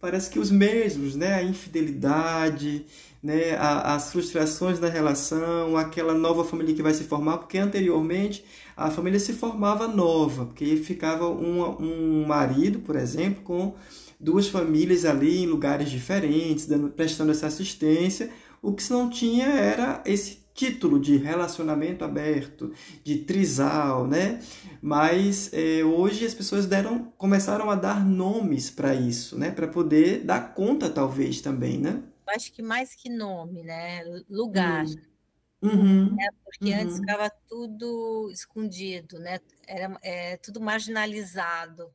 [0.00, 1.34] parece que os mesmos, né?
[1.34, 2.86] A infidelidade,
[3.22, 3.56] né?
[3.58, 8.44] as frustrações da relação, aquela nova família que vai se formar, porque anteriormente
[8.76, 13.74] a família se formava nova, porque ficava um, um marido, por exemplo, com
[14.20, 18.30] duas famílias ali em lugares diferentes, dando, prestando essa assistência.
[18.62, 22.72] O que se não tinha era esse título de relacionamento aberto,
[23.04, 24.40] de trisal, né?
[24.82, 29.50] Mas é, hoje as pessoas deram, começaram a dar nomes para isso, né?
[29.50, 32.02] Para poder dar conta, talvez, também, né?
[32.28, 34.02] acho que mais que nome, né?
[34.28, 34.84] Lugar.
[34.84, 35.68] Hum.
[35.68, 36.14] Uhum.
[36.14, 36.28] Né?
[36.44, 36.80] Porque uhum.
[36.80, 39.40] antes ficava tudo escondido, né?
[39.66, 41.92] Era é, tudo marginalizado,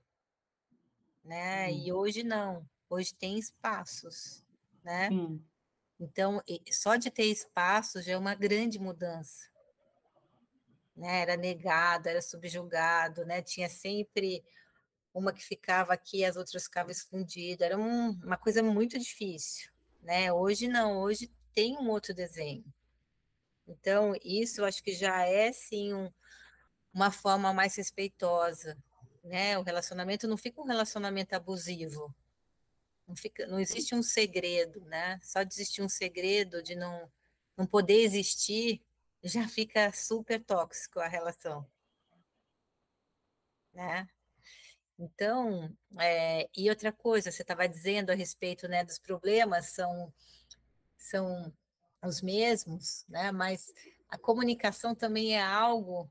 [1.24, 1.67] né?
[1.69, 1.78] Uhum.
[1.78, 2.65] E hoje não.
[2.89, 4.43] Hoje tem espaços,
[4.84, 5.10] né?
[6.02, 9.48] Então, só de ter espaço já é uma grande mudança.
[10.96, 11.22] Né?
[11.22, 13.42] Era negado, era subjugado, né?
[13.42, 14.44] Tinha sempre
[15.14, 17.66] uma que ficava aqui, as outras ficavam escondidas.
[17.66, 20.32] Era um, uma coisa muito difícil né?
[20.34, 22.64] Hoje não, hoje tem um outro desenho.
[23.68, 26.12] Então, isso eu acho que já é sim um,
[26.94, 28.78] uma forma mais respeitosa,
[29.24, 29.58] né?
[29.58, 32.14] O relacionamento não fica um relacionamento abusivo.
[33.12, 35.19] Não, fica, não existe um segredo, né?
[35.21, 37.12] Só de existir um segredo de não,
[37.58, 38.82] não poder existir,
[39.21, 41.69] já fica super tóxico a relação.
[43.74, 44.08] Né?
[44.97, 50.13] Então, é, e outra coisa, você estava dizendo a respeito né, dos problemas, são,
[50.97, 51.54] são
[52.02, 53.30] os mesmos, né?
[53.34, 53.74] mas
[54.08, 56.10] a comunicação também é algo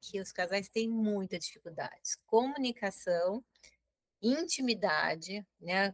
[0.00, 2.16] que os casais têm muita dificuldade.
[2.24, 3.44] Comunicação,
[4.22, 5.92] intimidade, né?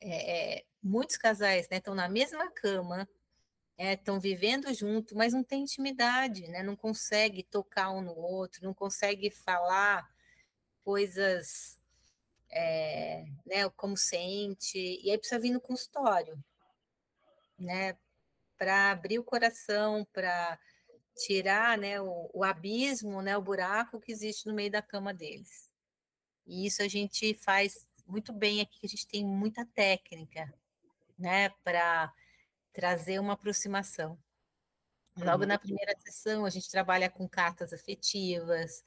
[0.00, 3.08] É, é, muitos casais estão né, na mesma cama,
[3.78, 6.62] estão é, vivendo junto, mas não tem intimidade, né?
[6.62, 10.08] não consegue tocar um no outro, não consegue falar
[10.82, 11.80] coisas
[12.50, 16.42] é, né, como sente, e aí precisa vir no consultório,
[17.58, 17.96] né,
[18.56, 20.58] para abrir o coração, para
[21.16, 25.70] tirar né, o, o, abismo, né, o buraco que existe no meio da cama deles.
[26.46, 30.52] E isso a gente faz muito bem aqui, a gente tem muita técnica
[31.18, 32.12] né, para
[32.72, 34.18] trazer uma aproximação.
[35.16, 35.48] Logo uhum.
[35.48, 38.84] na primeira sessão, a gente trabalha com cartas afetivas,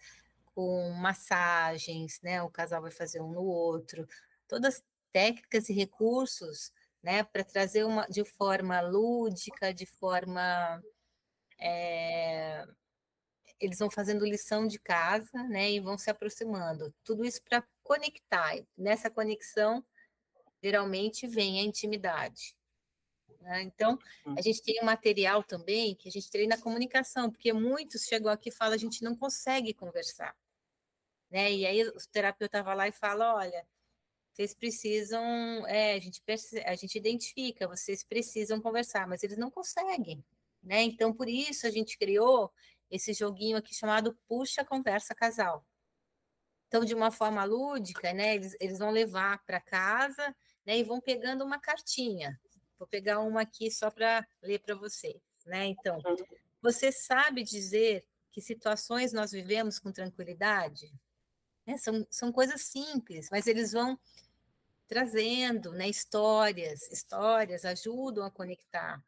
[0.54, 2.42] com massagens, né?
[2.44, 4.08] O casal vai fazer um no outro,
[4.48, 7.24] todas técnicas e recursos, né?
[7.24, 10.84] Para trazer uma de forma lúdica, de forma
[11.60, 12.64] é,
[13.60, 15.72] eles vão fazendo lição de casa, né?
[15.72, 16.94] E vão se aproximando.
[17.04, 18.56] Tudo isso para conectar.
[18.78, 19.84] Nessa conexão,
[20.62, 22.56] geralmente vem a intimidade.
[23.42, 23.64] Né?
[23.64, 23.98] Então,
[24.28, 24.36] hum.
[24.38, 28.32] a gente tem um material também que a gente treina a comunicação, porque muitos chegam
[28.32, 30.38] aqui e falam a gente não consegue conversar.
[31.32, 31.52] Né?
[31.52, 33.68] E aí o terapeuta vai lá e fala, olha,
[34.32, 39.50] vocês precisam, é, a, gente perce, a gente identifica, vocês precisam conversar, mas eles não
[39.50, 40.24] conseguem.
[40.62, 40.84] Né?
[40.84, 42.54] Então, por isso a gente criou
[42.92, 45.66] esse joguinho aqui chamado Puxa Conversa Casal.
[46.70, 51.02] Então, de uma forma lúdica, né, eles, eles vão levar para casa né, e vão
[51.02, 52.40] pegando uma cartinha.
[52.78, 55.20] Vou pegar uma aqui só para ler para vocês.
[55.48, 55.66] Né?
[55.66, 56.00] Então,
[56.62, 60.94] você sabe dizer que situações nós vivemos com tranquilidade?
[61.66, 61.76] Né?
[61.78, 64.00] São, são coisas simples, mas eles vão
[64.88, 66.88] trazendo né, histórias.
[66.92, 69.04] Histórias ajudam a conectar,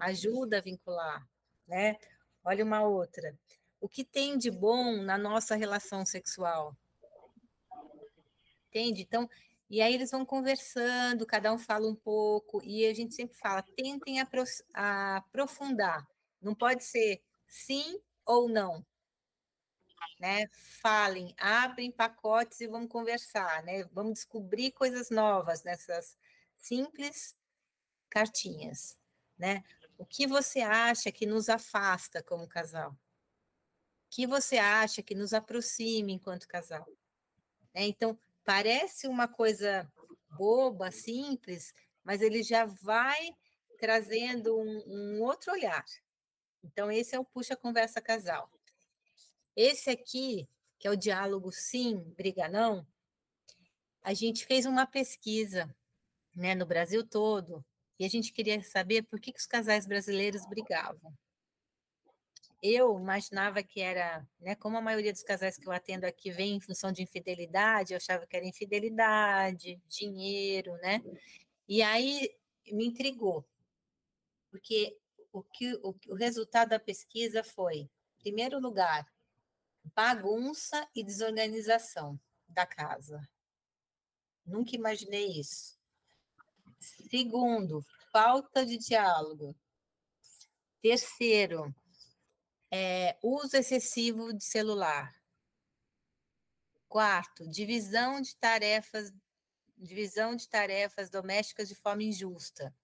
[0.00, 1.24] ajuda a vincular.
[1.68, 1.96] Né?
[2.42, 3.38] Olha uma outra.
[3.84, 6.74] O que tem de bom na nossa relação sexual?
[8.68, 9.02] Entende?
[9.02, 9.28] Então,
[9.68, 13.60] e aí eles vão conversando, cada um fala um pouco, e a gente sempre fala,
[13.60, 14.20] tentem
[14.72, 16.08] aprofundar.
[16.40, 18.82] Não pode ser sim ou não.
[20.18, 20.46] Né?
[20.80, 23.84] Falem, abrem pacotes e vamos conversar, né?
[23.92, 26.16] Vamos descobrir coisas novas nessas
[26.56, 27.38] simples
[28.08, 28.98] cartinhas,
[29.36, 29.62] né?
[29.98, 32.96] O que você acha que nos afasta como casal?
[34.14, 36.86] Que você acha que nos aproxima enquanto casal?
[37.74, 39.90] É, então, parece uma coisa
[40.38, 41.74] boba, simples,
[42.04, 43.36] mas ele já vai
[43.76, 45.84] trazendo um, um outro olhar.
[46.62, 48.48] Então, esse é o Puxa Conversa Casal.
[49.56, 50.48] Esse aqui,
[50.78, 52.86] que é o diálogo sim, briga não,
[54.00, 55.74] a gente fez uma pesquisa
[56.36, 57.64] né, no Brasil todo
[57.98, 61.12] e a gente queria saber por que, que os casais brasileiros brigavam.
[62.66, 66.56] Eu imaginava que era, né, como a maioria dos casais que eu atendo aqui vem
[66.56, 71.02] em função de infidelidade, eu achava que era infidelidade, dinheiro, né?
[71.68, 72.34] E aí
[72.72, 73.46] me intrigou,
[74.50, 74.98] porque
[75.30, 79.06] o que o, o resultado da pesquisa foi, em primeiro lugar,
[79.94, 83.28] bagunça e desorganização da casa.
[84.42, 85.78] Nunca imaginei isso.
[86.80, 89.54] Segundo, falta de diálogo.
[90.80, 91.74] Terceiro,
[92.76, 95.14] é, uso excessivo de celular.
[96.88, 99.12] Quarto, divisão de tarefas,
[99.78, 102.74] divisão de tarefas domésticas de forma injusta.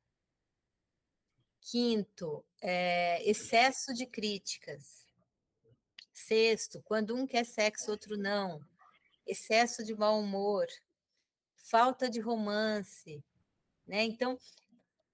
[1.60, 5.04] Quinto, é, excesso de críticas.
[6.14, 8.64] Sexto, quando um quer sexo, outro não.
[9.26, 10.68] Excesso de mau humor.
[11.68, 13.24] Falta de romance.
[13.84, 14.04] Né?
[14.04, 14.38] Então,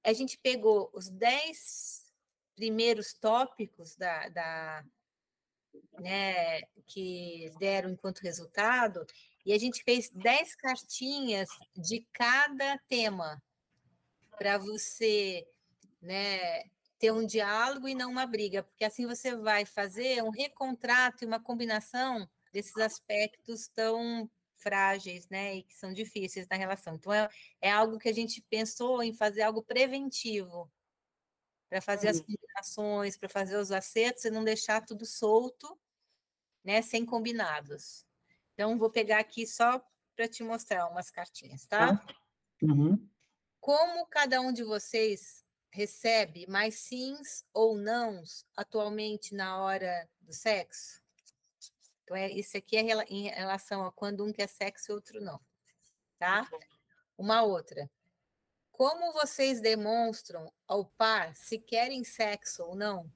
[0.04, 2.05] a gente pegou os dez
[2.56, 4.84] primeiros tópicos da, da
[6.00, 9.06] né, que deram enquanto resultado,
[9.44, 13.40] e a gente fez dez cartinhas de cada tema
[14.36, 15.46] para você
[16.02, 16.64] né,
[16.98, 21.26] ter um diálogo e não uma briga, porque assim você vai fazer um recontrato e
[21.26, 26.94] uma combinação desses aspectos tão frágeis, né, e que são difíceis na relação.
[26.94, 27.28] Então é,
[27.60, 30.70] é algo que a gente pensou em fazer algo preventivo,
[31.68, 35.78] para fazer as combinações, para fazer os acertos e não deixar tudo solto,
[36.64, 38.06] né, sem combinados.
[38.54, 41.96] Então, vou pegar aqui só para te mostrar umas cartinhas, tá?
[41.96, 42.06] tá?
[42.62, 43.08] Uhum.
[43.60, 51.02] Como cada um de vocês recebe mais sims ou nãos atualmente na hora do sexo?
[52.02, 55.40] Então, é, isso aqui é em relação a quando um quer sexo e outro não,
[56.18, 56.48] tá?
[57.18, 57.90] Uma outra.
[58.76, 63.10] Como vocês demonstram ao par se querem sexo ou não?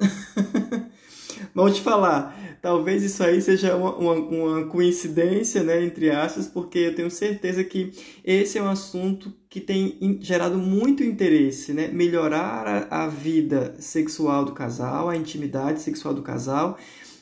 [1.54, 6.78] Vou te falar, talvez isso aí seja uma, uma, uma, coincidência, né, entre aspas, porque
[6.78, 7.92] eu tenho certeza que
[8.24, 11.88] esse é um assunto que tem gerado muito interesse, né?
[11.88, 16.78] Melhorar a, a vida sexual do casal, a intimidade sexual do casal,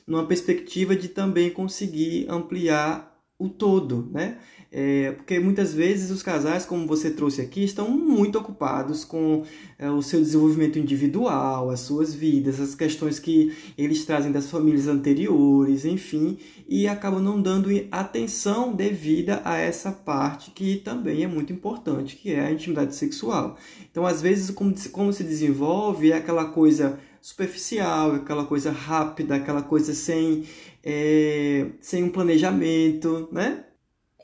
[0.07, 4.39] numa perspectiva de também conseguir ampliar o todo, né?
[4.77, 9.45] É, porque muitas vezes os casais, como você trouxe aqui, estão muito ocupados com
[9.79, 14.89] é, o seu desenvolvimento individual, as suas vidas, as questões que eles trazem das famílias
[14.89, 21.53] anteriores, enfim, e acabam não dando atenção devida a essa parte que também é muito
[21.53, 23.57] importante, que é a intimidade sexual.
[23.89, 29.63] Então, às vezes, como, como se desenvolve é aquela coisa superficial, aquela coisa rápida, aquela
[29.63, 30.43] coisa sem,
[30.83, 33.67] é, sem um planejamento, né?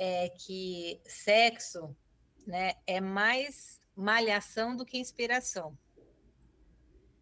[0.03, 1.95] É que sexo
[2.47, 5.79] né, é mais malhação do que inspiração.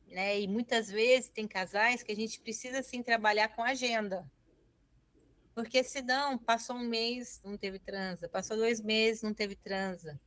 [0.07, 0.41] Né?
[0.41, 4.25] E muitas vezes tem casais que a gente precisa sim trabalhar com agenda.
[5.57, 10.19] Porque senão passou um mês, não teve transa, passou dois meses, não teve transa.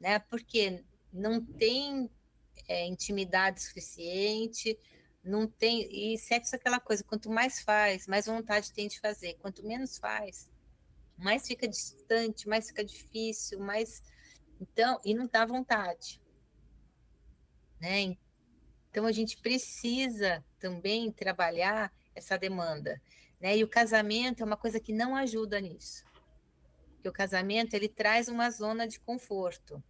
[0.00, 0.18] Né?
[0.18, 2.10] Porque não tem
[2.66, 4.76] é, intimidade suficiente,
[5.22, 6.12] não tem.
[6.14, 9.34] E sexo é aquela coisa, quanto mais faz, mais vontade tem de fazer.
[9.34, 10.50] Quanto menos faz,
[11.16, 14.02] mais fica distante, mais fica difícil, mais
[14.60, 16.20] então e não dá vontade,
[17.80, 18.16] né?
[18.90, 23.00] Então a gente precisa também trabalhar essa demanda,
[23.40, 23.56] né?
[23.56, 26.04] E o casamento é uma coisa que não ajuda nisso.
[26.94, 29.82] Porque o casamento ele traz uma zona de conforto.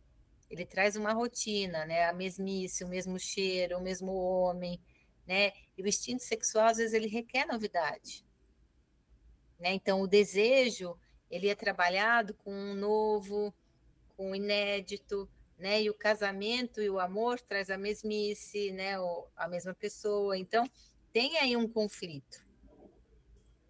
[0.51, 2.07] Ele traz uma rotina, né?
[2.07, 4.81] A mesmice, o mesmo cheiro, o mesmo homem,
[5.27, 5.53] né?
[5.77, 8.25] E o instinto sexual às vezes ele requer novidade.
[9.59, 9.73] Né?
[9.73, 10.99] Então, o desejo
[11.35, 13.53] ele é trabalhado com um novo,
[14.17, 15.83] com um inédito, né?
[15.83, 19.01] E o casamento e o amor traz a mesmice, né?
[19.01, 20.39] O, a mesma pessoa.
[20.39, 20.65] Então,
[21.13, 22.47] tem aí um conflito.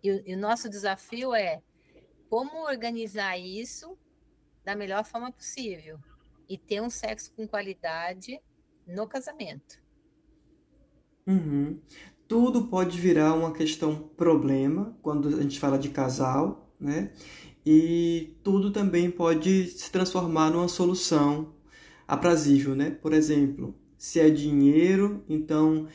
[0.03, 1.63] E, e o nosso desafio é
[2.29, 3.97] como organizar isso
[4.63, 5.99] da melhor forma possível
[6.47, 8.39] e ter um sexo com qualidade
[8.87, 9.83] no casamento.
[11.27, 11.81] Uhum.
[12.29, 17.11] Tudo pode virar uma questão problema quando a gente fala de casal, né?
[17.65, 21.55] E tudo também pode se transformar numa solução
[22.07, 22.91] aprazível, né?
[22.91, 25.89] Por exemplo, se é dinheiro, então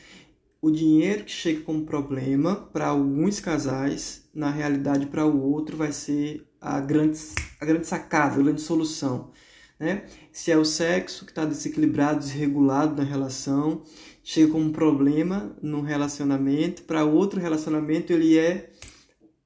[0.60, 5.92] o dinheiro que chega como problema para alguns casais, na realidade para o outro vai
[5.92, 7.18] ser a grande,
[7.60, 9.30] a grande sacada, a grande solução.
[9.78, 10.04] Né?
[10.30, 13.82] Se é o sexo que está desequilibrado, desregulado na relação,
[14.22, 18.69] chega como problema no relacionamento, para outro relacionamento ele é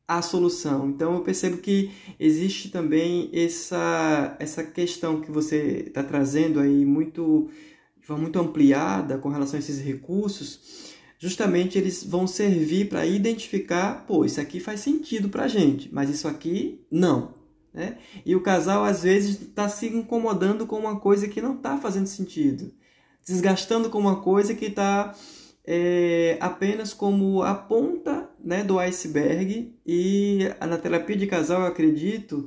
[0.07, 0.88] a solução.
[0.88, 1.90] Então eu percebo que
[2.21, 7.49] existe também essa, essa questão que você está trazendo aí muito
[8.05, 14.05] de forma muito ampliada com relação a esses recursos, justamente eles vão servir para identificar,
[14.07, 17.33] pô, isso aqui faz sentido para a gente, mas isso aqui não.
[17.73, 17.97] Né?
[18.25, 22.07] E o casal às vezes está se incomodando com uma coisa que não está fazendo
[22.07, 22.71] sentido,
[23.27, 25.14] desgastando com uma coisa que está
[25.66, 29.74] é, apenas como a ponta né, do iceberg.
[29.87, 32.46] E na terapia de casal eu acredito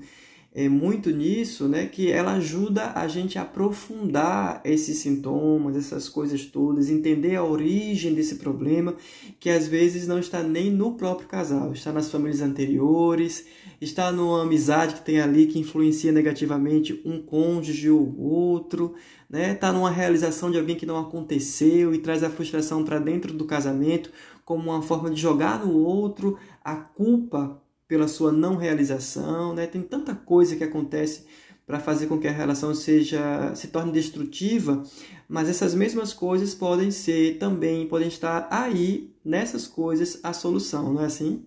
[0.58, 6.46] é, muito nisso, né, que ela ajuda a gente a aprofundar esses sintomas, essas coisas
[6.46, 8.96] todas, entender a origem desse problema,
[9.40, 13.46] que às vezes não está nem no próprio casal, está nas famílias anteriores,
[13.80, 18.96] está numa amizade que tem ali que influencia negativamente um cônjuge ou outro,
[19.30, 19.54] né?
[19.54, 23.46] Está numa realização de alguém que não aconteceu e traz a frustração para dentro do
[23.46, 24.12] casamento
[24.46, 29.68] como uma forma de jogar no outro a culpa pela sua não realização, né?
[29.68, 31.26] Tem tanta coisa que acontece
[31.66, 34.84] para fazer com que a relação seja se torne destrutiva,
[35.28, 41.02] mas essas mesmas coisas podem ser também podem estar aí nessas coisas a solução, não
[41.02, 41.46] é assim?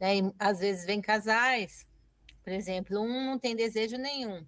[0.00, 1.86] É, às vezes vem casais,
[2.44, 4.44] por exemplo, um não tem desejo nenhum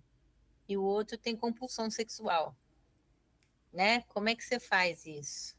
[0.71, 2.57] e o outro tem compulsão sexual,
[3.73, 4.03] né?
[4.03, 5.59] Como é que você faz isso?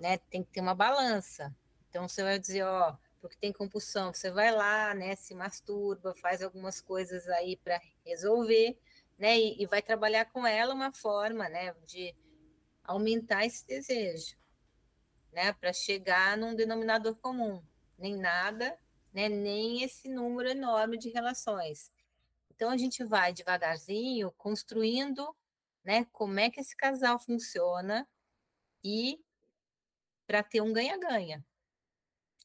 [0.00, 0.18] Né?
[0.18, 1.54] Tem que ter uma balança.
[1.88, 6.42] Então você vai dizer, ó, porque tem compulsão, você vai lá, né, se masturba, faz
[6.42, 8.78] algumas coisas aí para resolver,
[9.18, 12.14] né, e, e, vai trabalhar com ela uma forma, né, de
[12.84, 14.36] aumentar esse desejo,
[15.32, 17.62] né, para chegar num denominador comum,
[17.98, 18.78] nem nada,
[19.12, 21.92] né, nem esse número enorme de relações.
[22.56, 25.36] Então a gente vai devagarzinho construindo,
[25.84, 28.08] né, como é que esse casal funciona
[28.82, 29.20] e
[30.26, 31.44] para ter um ganha-ganha,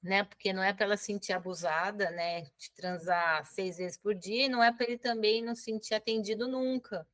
[0.03, 0.23] né?
[0.23, 4.49] Porque não é para ela sentir abusada, né, de transar seis vezes por dia, e
[4.49, 7.07] não é para ele também não sentir atendido nunca,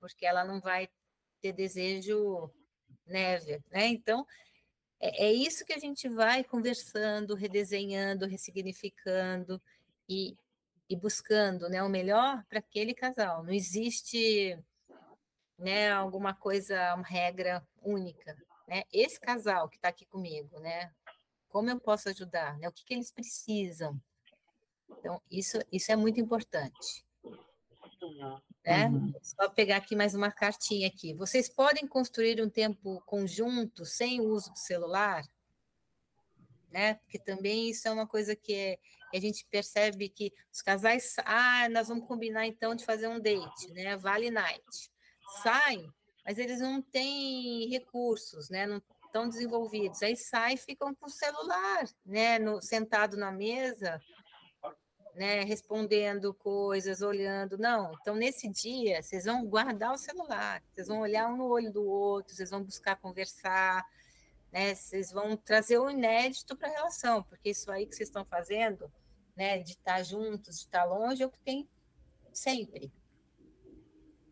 [0.00, 0.88] porque ela não vai
[1.40, 2.50] ter desejo
[3.06, 3.86] neve, né?
[3.86, 4.26] Então
[5.00, 9.60] é, é isso que a gente vai conversando, redesenhando, ressignificando
[10.08, 10.36] e,
[10.88, 13.42] e buscando né, o melhor para aquele casal.
[13.42, 14.58] Não existe
[15.58, 18.36] né, alguma coisa, uma regra única.
[18.66, 18.84] Né?
[18.92, 20.92] Esse casal que está aqui comigo, né?
[21.48, 22.58] Como eu posso ajudar?
[22.58, 22.68] Né?
[22.68, 24.00] O que, que eles precisam?
[24.90, 27.04] Então, isso, isso é muito importante.
[28.64, 28.88] Né?
[28.88, 29.12] Uhum.
[29.22, 31.14] Só pegar aqui mais uma cartinha aqui.
[31.14, 35.24] Vocês podem construir um tempo conjunto sem o uso do celular?
[36.70, 36.94] Né?
[36.94, 38.78] Porque também isso é uma coisa que, é,
[39.14, 43.72] a gente percebe que os casais, ah, nós vamos combinar então de fazer um date,
[43.72, 43.96] né?
[43.96, 44.90] Vale night.
[45.42, 45.90] Saem,
[46.24, 48.66] mas eles não têm recursos, né?
[48.66, 50.02] Não estão desenvolvidos.
[50.02, 52.38] Aí saem e ficam com o celular, né?
[52.38, 54.00] No, sentado na mesa,
[55.18, 57.58] né, respondendo coisas, olhando.
[57.58, 61.72] Não, então nesse dia vocês vão guardar o celular, vocês vão olhar um no olho
[61.72, 63.84] do outro, vocês vão buscar conversar,
[64.52, 68.24] né, vocês vão trazer o inédito para a relação, porque isso aí que vocês estão
[68.24, 68.90] fazendo,
[69.36, 71.68] né, de estar juntos, de estar longe, é o que tem
[72.32, 72.92] sempre.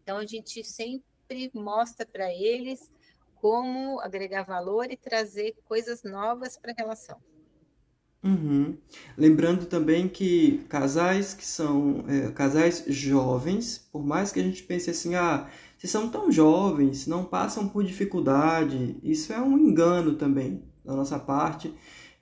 [0.02, 2.90] Então a gente sempre mostra para eles
[3.36, 7.20] como agregar valor e trazer coisas novas para a relação.
[8.26, 8.76] Uhum.
[9.16, 14.90] Lembrando também que casais que são é, casais jovens, por mais que a gente pense
[14.90, 15.48] assim, ah,
[15.86, 21.72] são tão jovens, não passam por dificuldade, isso é um engano também da nossa parte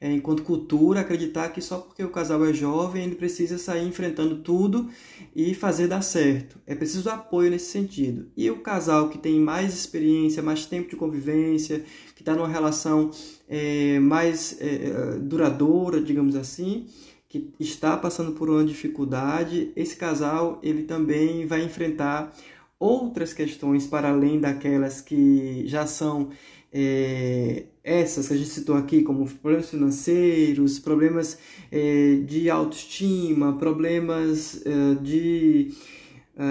[0.05, 4.37] é, enquanto cultura, acreditar que só porque o casal é jovem ele precisa sair enfrentando
[4.43, 4.91] tudo
[5.35, 6.59] e fazer dar certo.
[6.67, 8.27] É preciso apoio nesse sentido.
[8.37, 11.85] E o casal que tem mais experiência, mais tempo de convivência,
[12.15, 13.11] que está numa relação
[13.49, 16.87] é, mais é, duradoura, digamos assim,
[17.27, 22.31] que está passando por uma dificuldade, esse casal ele também vai enfrentar
[22.79, 26.31] outras questões para além daquelas que já são
[26.77, 31.39] é, essas que a gente citou aqui, como problemas financeiros, problemas
[31.71, 35.73] é, de autoestima, problemas é, de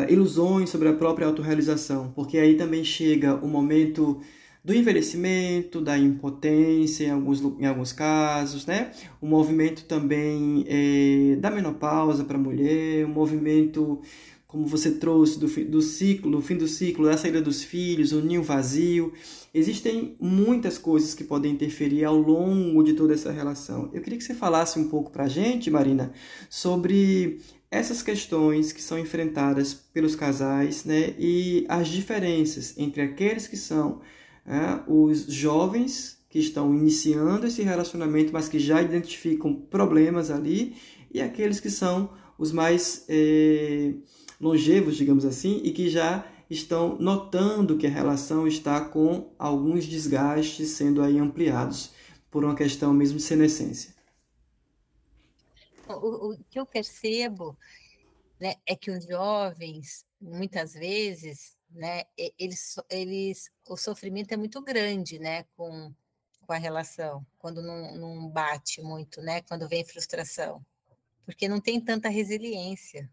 [0.08, 4.22] ilusões sobre a própria autorrealização, porque aí também chega o momento
[4.64, 8.92] do envelhecimento, da impotência em alguns, em alguns casos, né?
[9.20, 10.66] O movimento também
[11.42, 14.00] da menopausa para a mulher, o movimento
[14.54, 18.22] como você trouxe do, do ciclo, do fim do ciclo, da saída dos filhos, o
[18.22, 19.12] ninho vazio.
[19.52, 23.90] Existem muitas coisas que podem interferir ao longo de toda essa relação.
[23.92, 26.14] Eu queria que você falasse um pouco para a gente, Marina,
[26.52, 27.40] sobre
[27.72, 34.02] essas questões que são enfrentadas pelos casais né, e as diferenças entre aqueles que são
[34.46, 40.76] né, os jovens que estão iniciando esse relacionamento, mas que já identificam problemas ali,
[41.12, 43.04] e aqueles que são os mais.
[43.10, 43.94] Eh,
[44.40, 50.70] longevos, digamos assim, e que já estão notando que a relação está com alguns desgastes
[50.70, 51.92] sendo aí ampliados
[52.30, 53.94] por uma questão mesmo de senescência.
[55.88, 57.58] O, o que eu percebo
[58.40, 62.04] né, é que os jovens, muitas vezes, né,
[62.38, 65.94] eles, eles, o sofrimento é muito grande né, com,
[66.46, 70.66] com a relação, quando não, não bate muito, né, quando vem frustração,
[71.26, 73.10] porque não tem tanta resiliência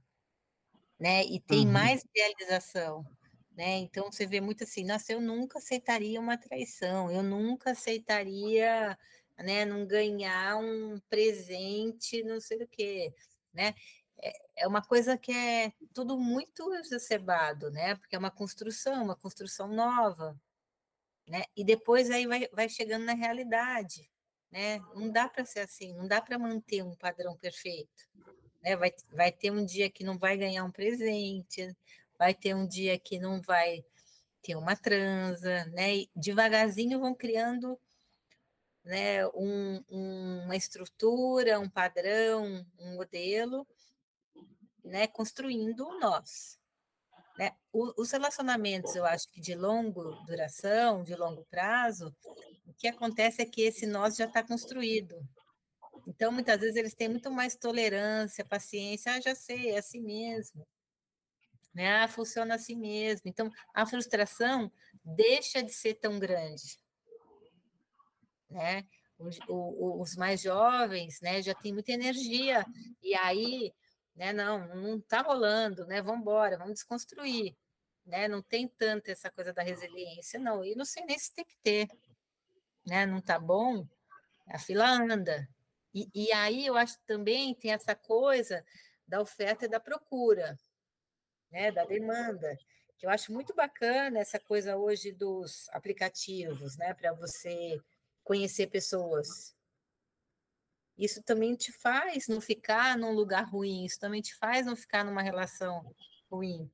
[1.01, 1.25] né?
[1.25, 1.73] E tem uhum.
[1.73, 3.07] mais realização,
[3.57, 3.79] né?
[3.79, 8.99] Então você vê muito assim, nossa, eu nunca aceitaria uma traição, eu nunca aceitaria,
[9.39, 13.15] né, não ganhar um presente, não sei o quê,
[13.55, 13.75] né?
[14.23, 17.97] É, é uma coisa que é tudo muito exacerbado, né?
[17.97, 20.39] Porque é uma construção, uma construção nova,
[21.29, 21.45] né?
[21.57, 24.11] E depois aí vai, vai chegando na realidade,
[24.51, 24.81] né?
[24.95, 28.09] Não dá para ser assim, não dá para manter um padrão perfeito,
[28.63, 28.77] né?
[28.77, 31.75] Vai, vai ter um dia que não vai ganhar um presente,
[32.19, 33.85] vai ter um dia que não vai
[34.43, 35.97] ter uma transa, né?
[35.97, 37.79] E devagarzinho vão criando
[38.85, 43.67] né, um, uma estrutura, um padrão, um modelo,
[44.85, 46.59] né, construindo nós.
[47.39, 47.53] Né?
[47.73, 52.15] O, os relacionamentos, eu acho que de longo duração, de longo prazo,
[52.67, 55.17] o que acontece é que esse nós já está construído,
[56.11, 59.13] então, muitas vezes, eles têm muito mais tolerância, paciência.
[59.13, 60.67] Ah, já sei, é assim mesmo.
[61.73, 61.89] Né?
[61.89, 63.31] Ah, funciona assim mesmo.
[63.31, 64.73] Então, a frustração
[65.05, 66.81] deixa de ser tão grande.
[68.51, 68.85] Né?
[69.21, 72.67] Os, os mais jovens né, já têm muita energia,
[73.01, 73.73] e aí,
[74.17, 76.03] né, não, não está rolando, né?
[76.03, 77.55] Vamos embora, vamos desconstruir.
[78.05, 78.27] Né?
[78.27, 80.65] Não tem tanto essa coisa da resiliência, não.
[80.65, 81.89] E não sei nem se tem que ter.
[82.85, 83.07] Né?
[83.07, 83.87] Não está bom,
[84.49, 85.49] a fila anda.
[85.95, 88.65] E, e aí eu acho que também tem essa coisa
[89.07, 90.59] da oferta e da procura,
[91.51, 92.57] né, da demanda,
[92.97, 97.81] que eu acho muito bacana essa coisa hoje dos aplicativos, né, para você
[98.23, 99.57] conhecer pessoas.
[100.97, 105.05] Isso também te faz não ficar num lugar ruim, isso também te faz não ficar
[105.05, 105.95] numa relação
[106.31, 106.71] ruim.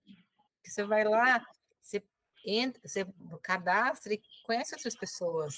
[0.62, 1.46] Você vai lá,
[1.80, 2.02] você
[2.44, 3.06] entra, você
[3.40, 5.56] cadastra e conhece outras pessoas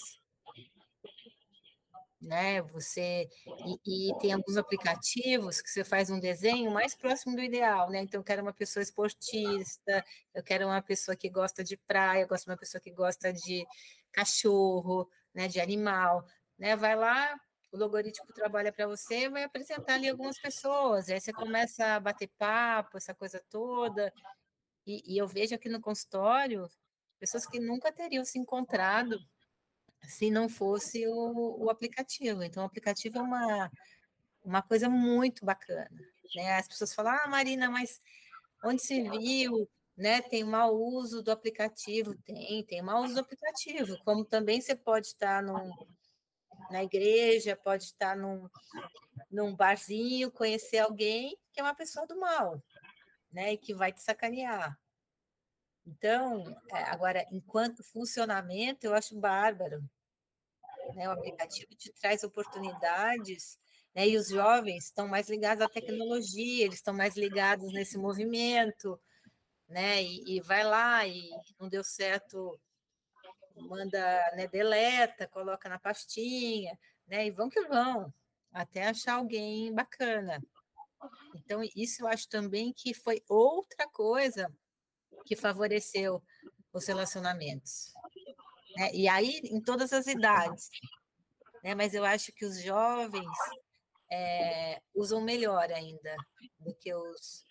[2.20, 2.62] né?
[2.62, 3.28] Você
[3.66, 8.00] e, e, tem alguns aplicativos que você faz um desenho mais próximo do ideal, né?
[8.00, 10.04] Então, eu quero uma pessoa esportista,
[10.34, 13.32] eu quero uma pessoa que gosta de praia, eu gosto de uma pessoa que gosta
[13.32, 13.64] de
[14.12, 15.48] cachorro, né?
[15.48, 16.24] De animal,
[16.58, 16.76] né?
[16.76, 17.38] Vai lá,
[17.72, 22.28] o logaritmo trabalha para você, vai apresentar ali algumas pessoas, aí você começa a bater
[22.38, 24.12] papo, essa coisa toda,
[24.86, 26.68] e, e eu vejo aqui no consultório
[27.20, 29.18] pessoas que nunca teriam se encontrado
[30.06, 32.42] se não fosse o, o aplicativo.
[32.42, 33.70] Então, o aplicativo é uma,
[34.44, 35.88] uma coisa muito bacana.
[36.34, 36.56] Né?
[36.56, 38.00] As pessoas falam, ah, Marina, mas
[38.64, 39.68] onde se viu?
[39.96, 40.22] Né?
[40.22, 42.14] Tem mau uso do aplicativo?
[42.24, 43.98] Tem, tem mau uso do aplicativo.
[44.04, 45.70] Como também você pode estar num,
[46.70, 48.48] na igreja, pode estar num,
[49.30, 52.62] num barzinho, conhecer alguém que é uma pessoa do mal,
[53.32, 53.54] né?
[53.54, 54.78] E que vai te sacanear.
[55.88, 59.82] Então, é, agora, enquanto funcionamento, eu acho bárbaro.
[60.94, 61.08] Né?
[61.08, 63.58] O aplicativo te traz oportunidades,
[63.94, 64.06] né?
[64.06, 69.00] e os jovens estão mais ligados à tecnologia, eles estão mais ligados nesse movimento,
[69.66, 70.02] né?
[70.02, 72.58] E, e vai lá e não deu certo,
[73.56, 73.98] manda,
[74.36, 74.46] né?
[74.46, 77.26] deleta, coloca na pastinha, né?
[77.26, 78.12] E vão que vão,
[78.52, 80.42] até achar alguém bacana.
[81.34, 84.52] Então, isso eu acho também que foi outra coisa
[85.28, 86.22] que favoreceu
[86.72, 87.92] os relacionamentos.
[88.74, 88.90] Né?
[88.94, 90.70] E aí, em todas as idades.
[91.62, 91.74] Né?
[91.74, 93.36] Mas eu acho que os jovens
[94.10, 96.16] é, usam melhor ainda
[96.60, 97.44] do que os,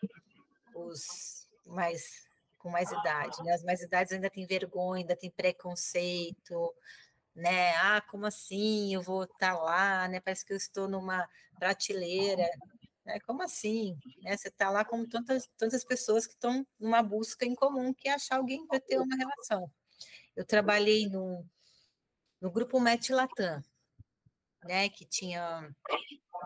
[0.73, 2.25] os mais
[2.57, 3.43] com mais idade.
[3.43, 3.53] Né?
[3.53, 6.73] As mais idades ainda têm vergonha, ainda têm preconceito,
[7.35, 7.75] né?
[7.75, 8.95] Ah, como assim?
[8.95, 10.19] Eu vou estar tá lá, né?
[10.19, 12.49] Parece que eu estou numa prateleira.
[13.07, 13.97] É como assim?
[14.21, 14.35] Né?
[14.35, 18.13] Você está lá como tantas, tantas pessoas que estão numa busca em comum, que é
[18.13, 19.71] achar alguém para ter uma relação.
[20.35, 21.45] Eu trabalhei no,
[22.41, 23.63] no grupo Metilatam,
[24.63, 25.69] né, que tinha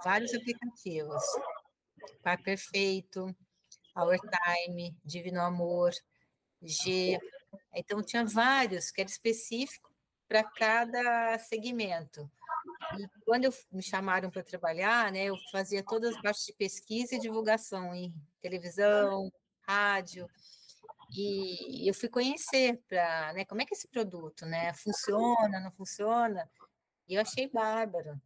[0.03, 1.23] vários aplicativos.
[2.23, 3.35] Par Perfeito,
[3.95, 5.91] Our Time, Divino Amor,
[6.61, 7.19] G.
[7.73, 9.91] Então, tinha vários que era específico
[10.27, 12.29] para cada segmento.
[12.99, 17.15] E quando eu, me chamaram para trabalhar, né, eu fazia todas as partes de pesquisa
[17.15, 19.31] e divulgação em televisão,
[19.61, 20.29] rádio,
[21.13, 25.71] e eu fui conhecer para, né, como é que é esse produto, né, funciona, não
[25.71, 26.49] funciona,
[27.07, 28.19] e eu achei bárbaro,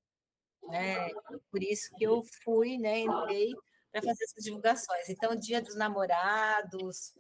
[0.64, 1.10] né,
[1.52, 3.54] por isso que eu fui, né, entrei
[3.92, 5.10] para fazer essas divulgações.
[5.10, 7.14] Então, dia dos namorados,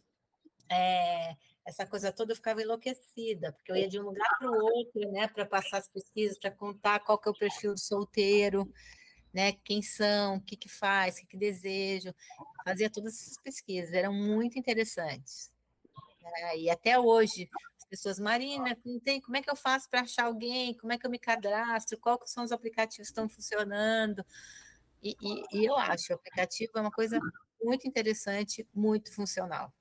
[0.69, 1.35] é,
[1.65, 5.11] essa coisa toda eu ficava enlouquecida, porque eu ia de um lugar para o outro,
[5.11, 8.71] né, para passar as pesquisas, para contar qual que é o perfil do solteiro,
[9.33, 12.13] né, quem são, o que que faz, o que que desejam,
[12.63, 15.51] fazia todas essas pesquisas, eram muito interessantes.
[16.37, 20.01] É, e até hoje, as pessoas, Marina, não tem, como é que eu faço para
[20.01, 20.75] achar alguém?
[20.77, 21.99] Como é que eu me cadastro?
[21.99, 24.25] Quais são os aplicativos que estão funcionando?
[25.03, 27.19] E, e, e eu acho, o aplicativo é uma coisa
[27.61, 29.71] muito interessante, muito funcional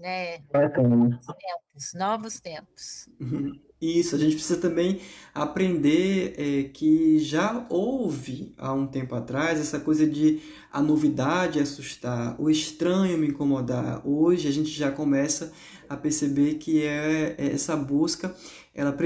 [0.00, 0.38] né?
[0.52, 3.08] Novos tempos, novos tempos.
[3.20, 3.60] Uhum.
[3.80, 5.00] Isso, a gente precisa também
[5.34, 12.38] aprender é, que já houve há um tempo atrás essa coisa de a novidade assustar,
[12.38, 14.06] o estranho me incomodar.
[14.06, 15.52] Hoje a gente já começa
[15.88, 18.34] a perceber que é, é essa busca,
[18.72, 18.96] ela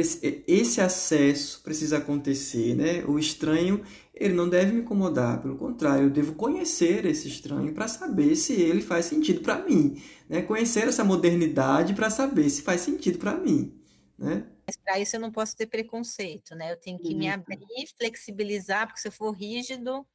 [0.47, 3.05] esse acesso precisa acontecer, né?
[3.07, 7.89] O estranho ele não deve me incomodar, pelo contrário, eu devo conhecer esse estranho para
[7.89, 10.43] saber se ele faz sentido para mim, né?
[10.43, 13.77] Conhecer essa modernidade para saber se faz sentido para mim,
[14.17, 14.47] né?
[14.67, 16.73] Mas para isso eu não posso ter preconceito, né?
[16.73, 20.07] Eu tenho que me abrir, flexibilizar, porque se eu for rígido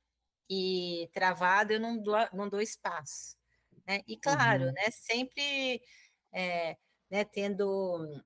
[0.50, 3.36] e travado, eu não dou, não dou espaço.
[3.86, 4.02] Né?
[4.08, 4.72] E claro, uhum.
[4.72, 4.90] né?
[4.92, 5.82] Sempre
[6.32, 6.78] é,
[7.12, 8.24] né, tendo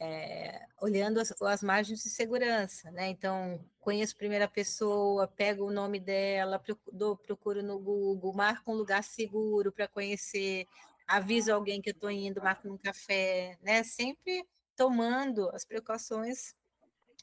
[0.00, 3.08] é, olhando as, as, margens de segurança, né?
[3.08, 9.04] Então, conheço primeira pessoa, pego o nome dela, procuro, procuro no Google, marco um lugar
[9.04, 10.66] seguro para conhecer,
[11.06, 13.82] aviso alguém que eu estou indo, marco num café, né?
[13.82, 16.56] Sempre tomando as precauções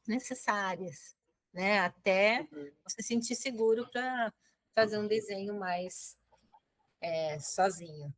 [0.08, 1.16] necessárias,
[1.52, 1.80] né?
[1.80, 2.48] Até
[2.84, 4.32] você sentir seguro para
[4.76, 6.16] fazer um desenho mais
[7.02, 8.14] é, sozinho.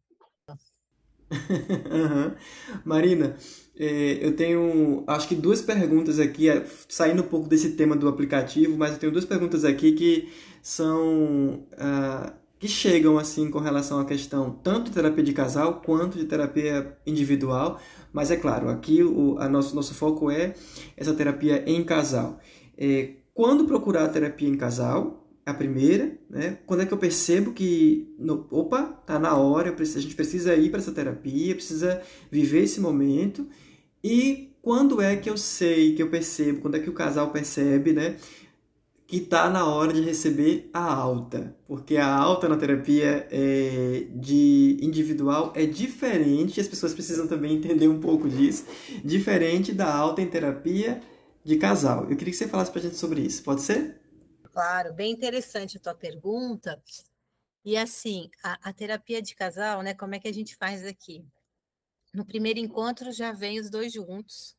[2.83, 3.35] Marina,
[3.77, 8.07] é, eu tenho acho que duas perguntas aqui, é, saindo um pouco desse tema do
[8.07, 10.29] aplicativo, mas eu tenho duas perguntas aqui que
[10.61, 16.17] são uh, que chegam assim com relação à questão tanto de terapia de casal quanto
[16.17, 17.79] de terapia individual,
[18.11, 20.53] mas é claro, aqui o a nosso, nosso foco é
[20.97, 22.37] essa terapia em casal.
[22.77, 25.18] É, quando procurar terapia em casal,
[25.49, 26.57] a primeira, né?
[26.65, 30.55] Quando é que eu percebo que, no, opa, tá na hora, preciso, a gente precisa
[30.55, 33.47] ir para essa terapia, precisa viver esse momento.
[34.03, 37.93] E quando é que eu sei, que eu percebo, quando é que o casal percebe,
[37.93, 38.15] né?
[39.07, 44.77] Que está na hora de receber a alta, porque a alta na terapia é, de
[44.81, 48.65] individual é diferente, as pessoas precisam também entender um pouco disso,
[49.03, 51.01] diferente da alta em terapia
[51.43, 52.05] de casal.
[52.09, 53.98] Eu queria que você falasse para a gente sobre isso, pode ser?
[54.59, 56.83] Claro, bem interessante a tua pergunta.
[57.63, 59.93] E assim, a, a terapia de casal, né?
[59.93, 61.25] Como é que a gente faz aqui?
[62.13, 64.57] No primeiro encontro já vem os dois juntos,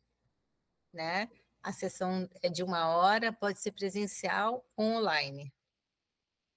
[0.93, 1.29] né?
[1.63, 5.53] A sessão é de uma hora, pode ser presencial ou online,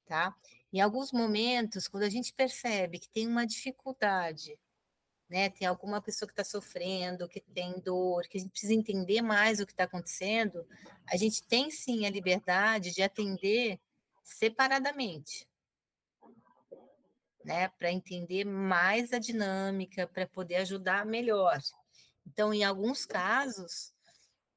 [0.05, 0.33] tá?
[0.71, 4.57] Em alguns momentos, quando a gente percebe que tem uma dificuldade,
[5.34, 5.49] né?
[5.49, 9.59] Tem alguma pessoa que está sofrendo, que tem dor, que a gente precisa entender mais
[9.59, 10.63] o que está acontecendo,
[11.07, 13.79] a gente tem sim a liberdade de atender
[14.23, 15.49] separadamente,
[17.43, 17.67] né?
[17.67, 21.59] Para entender mais a dinâmica, para poder ajudar melhor.
[22.27, 23.91] Então, em alguns casos,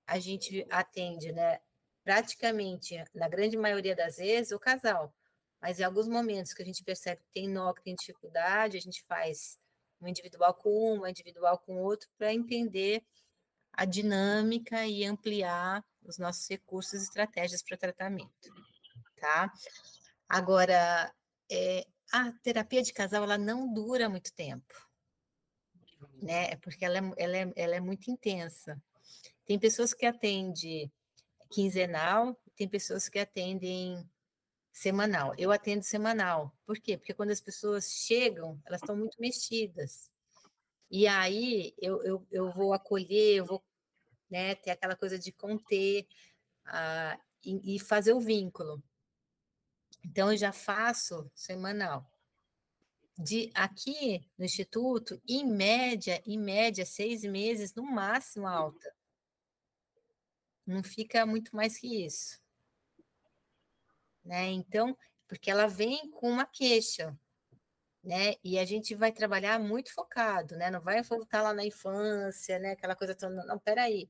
[0.06, 1.58] a gente atende, né?
[2.04, 5.10] Praticamente, na grande maioria das vezes, o casal.
[5.58, 8.80] Mas em alguns momentos que a gente percebe que tem nó, que tem dificuldade, a
[8.80, 9.58] gente faz
[10.00, 13.04] um individual com um, um individual com outro, para entender
[13.72, 18.52] a dinâmica e ampliar os nossos recursos e estratégias para tratamento,
[19.20, 19.52] tá?
[20.28, 21.12] Agora,
[21.50, 24.74] é, a terapia de casal, ela não dura muito tempo,
[26.22, 26.50] né?
[26.50, 28.80] É porque ela é, ela é, ela é muito intensa.
[29.44, 30.90] Tem pessoas que atendem
[31.50, 34.08] quinzenal, tem pessoas que atendem
[34.76, 35.34] semanal.
[35.38, 36.54] Eu atendo semanal.
[36.66, 36.98] Por quê?
[36.98, 40.12] Porque quando as pessoas chegam, elas estão muito mexidas.
[40.90, 43.64] E aí eu, eu, eu vou acolher, eu vou
[44.30, 46.06] né, ter aquela coisa de conter
[46.66, 48.82] uh, e, e fazer o vínculo.
[50.04, 52.06] Então, eu já faço semanal.
[53.18, 58.94] De aqui no Instituto, em média, em média, seis meses, no máximo alta.
[60.66, 62.44] Não fica muito mais que isso
[64.26, 64.46] né?
[64.50, 64.96] Então,
[65.28, 67.16] porque ela vem com uma queixa,
[68.02, 68.34] né?
[68.44, 70.70] E a gente vai trabalhar muito focado, né?
[70.70, 72.72] Não vai voltar lá na infância, né?
[72.72, 73.44] Aquela coisa toda.
[73.44, 74.08] Não, peraí.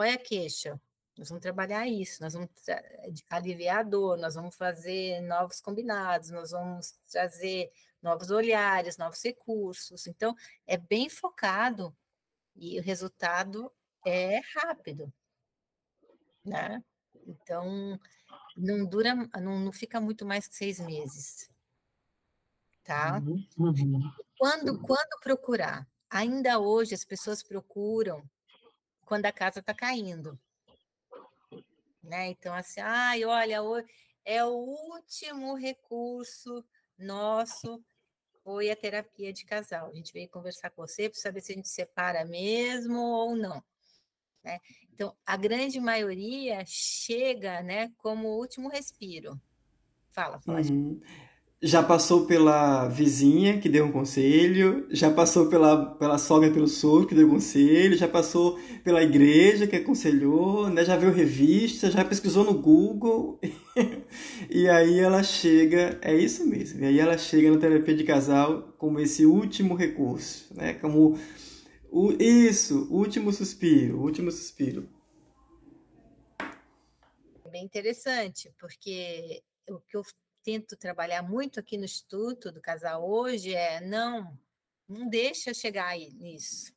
[0.00, 0.80] É a queixa?
[1.16, 2.48] Nós vamos trabalhar isso, nós vamos
[3.28, 10.06] aliviar a dor, nós vamos fazer novos combinados, nós vamos trazer novos olhares, novos recursos.
[10.06, 10.32] Então,
[10.64, 11.92] é bem focado
[12.54, 13.72] e o resultado
[14.06, 15.12] é rápido,
[16.44, 16.84] né?
[17.26, 17.98] Então,
[18.58, 21.50] não dura, não, não fica muito mais que seis meses.
[22.82, 23.18] Tá?
[23.18, 23.46] Uhum.
[24.36, 25.86] Quando, quando procurar?
[26.10, 28.22] Ainda hoje as pessoas procuram
[29.04, 30.38] quando a casa está caindo.
[32.02, 32.28] Né?
[32.28, 33.60] Então, assim, ai, olha,
[34.24, 36.64] é o último recurso
[36.98, 37.82] nosso
[38.42, 39.90] foi a terapia de casal.
[39.90, 43.62] A gente veio conversar com você para saber se a gente separa mesmo ou não.
[44.42, 44.58] Né?
[44.98, 49.40] Então, a grande maioria chega né, como último respiro.
[50.10, 50.60] Fala, fala.
[50.60, 51.00] Uhum.
[51.62, 57.06] Já passou pela vizinha que deu um conselho, já passou pela, pela sogra, pelo sogro
[57.06, 60.84] que deu um conselho, já passou pela igreja que aconselhou, né?
[60.84, 63.38] já viu revista, já pesquisou no Google.
[64.50, 68.74] e aí ela chega, é isso mesmo, e aí ela chega na terapia de casal
[68.76, 70.74] como esse último recurso, né?
[70.74, 71.16] como
[71.90, 74.88] o, isso, último suspiro, último suspiro.
[77.44, 80.02] É bem interessante, porque o que eu
[80.42, 84.38] tento trabalhar muito aqui no Instituto do Casal hoje é não,
[84.88, 86.72] não deixa chegar nisso.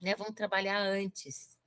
[0.00, 0.14] Né?
[0.16, 1.58] Vamos trabalhar antes.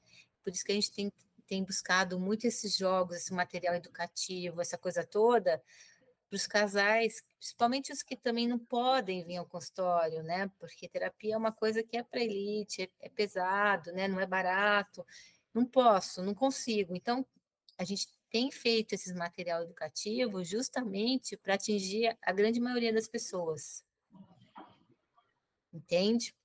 [0.43, 1.11] Por isso que a gente tem,
[1.45, 5.61] tem buscado muito esses jogos, esse material educativo, essa coisa toda,
[6.29, 10.51] para os casais, principalmente os que também não podem vir ao consultório, né?
[10.59, 14.07] Porque terapia é uma coisa que é para elite, é, é pesado, né?
[14.07, 15.05] Não é barato.
[15.53, 16.95] Não posso, não consigo.
[16.95, 17.25] Então,
[17.77, 23.83] a gente tem feito esses material educativo justamente para atingir a grande maioria das pessoas.
[25.71, 26.35] Entende?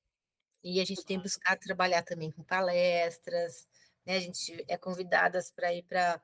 [0.62, 3.66] E a gente tem buscado trabalhar também com palestras,
[4.06, 4.16] né?
[4.16, 6.22] A gente é convidadas para ir para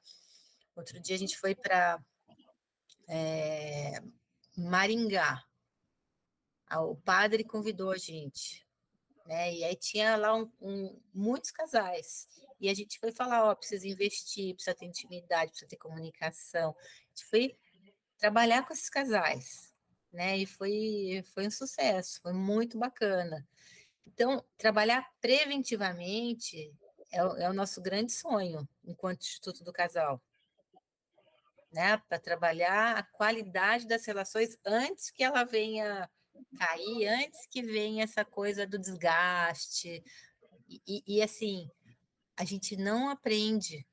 [0.76, 2.00] outro dia a gente foi para
[3.08, 4.00] é,
[4.58, 5.44] Maringá.
[6.72, 8.66] O padre convidou a gente,
[9.24, 9.54] né?
[9.54, 12.28] E aí tinha lá um, um, muitos casais.
[12.60, 16.70] E a gente foi falar, ó, precisa investir, precisa ter intimidade, precisa ter comunicação.
[16.70, 17.56] A gente foi
[18.18, 19.72] trabalhar com esses casais,
[20.12, 20.36] né?
[20.36, 23.46] E foi, foi um sucesso, foi muito bacana.
[24.06, 26.74] Então, trabalhar preventivamente
[27.12, 30.20] é, é o nosso grande sonho enquanto Instituto do Casal
[31.72, 31.96] né?
[32.08, 36.08] Para trabalhar a qualidade das relações antes que ela venha
[36.58, 40.02] cair, antes que venha essa coisa do desgaste.
[40.68, 41.68] E, e, e assim,
[42.36, 43.86] a gente não aprende,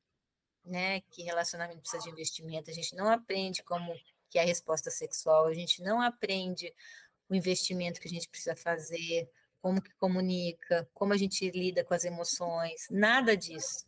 [0.64, 3.94] né, que relacionamento precisa de investimento, a gente não aprende como
[4.30, 6.74] que é a resposta sexual, a gente não aprende
[7.30, 9.30] o investimento que a gente precisa fazer,
[9.62, 13.86] como que comunica, como a gente lida com as emoções, nada disso.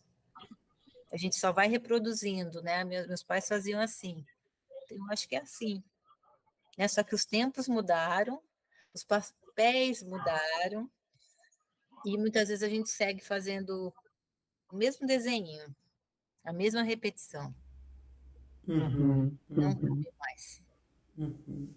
[1.11, 2.83] A gente só vai reproduzindo, né?
[2.83, 4.25] Meus, pais faziam assim.
[4.89, 5.83] Eu acho que é assim.
[6.77, 6.87] Né?
[6.87, 8.41] Só que os tempos mudaram,
[8.93, 10.89] os papéis mudaram,
[12.05, 13.93] e muitas vezes a gente segue fazendo
[14.71, 15.75] o mesmo desenho,
[16.43, 17.53] a mesma repetição.
[18.67, 20.63] Uhum, Não uhum, mais.
[21.17, 21.73] uhum.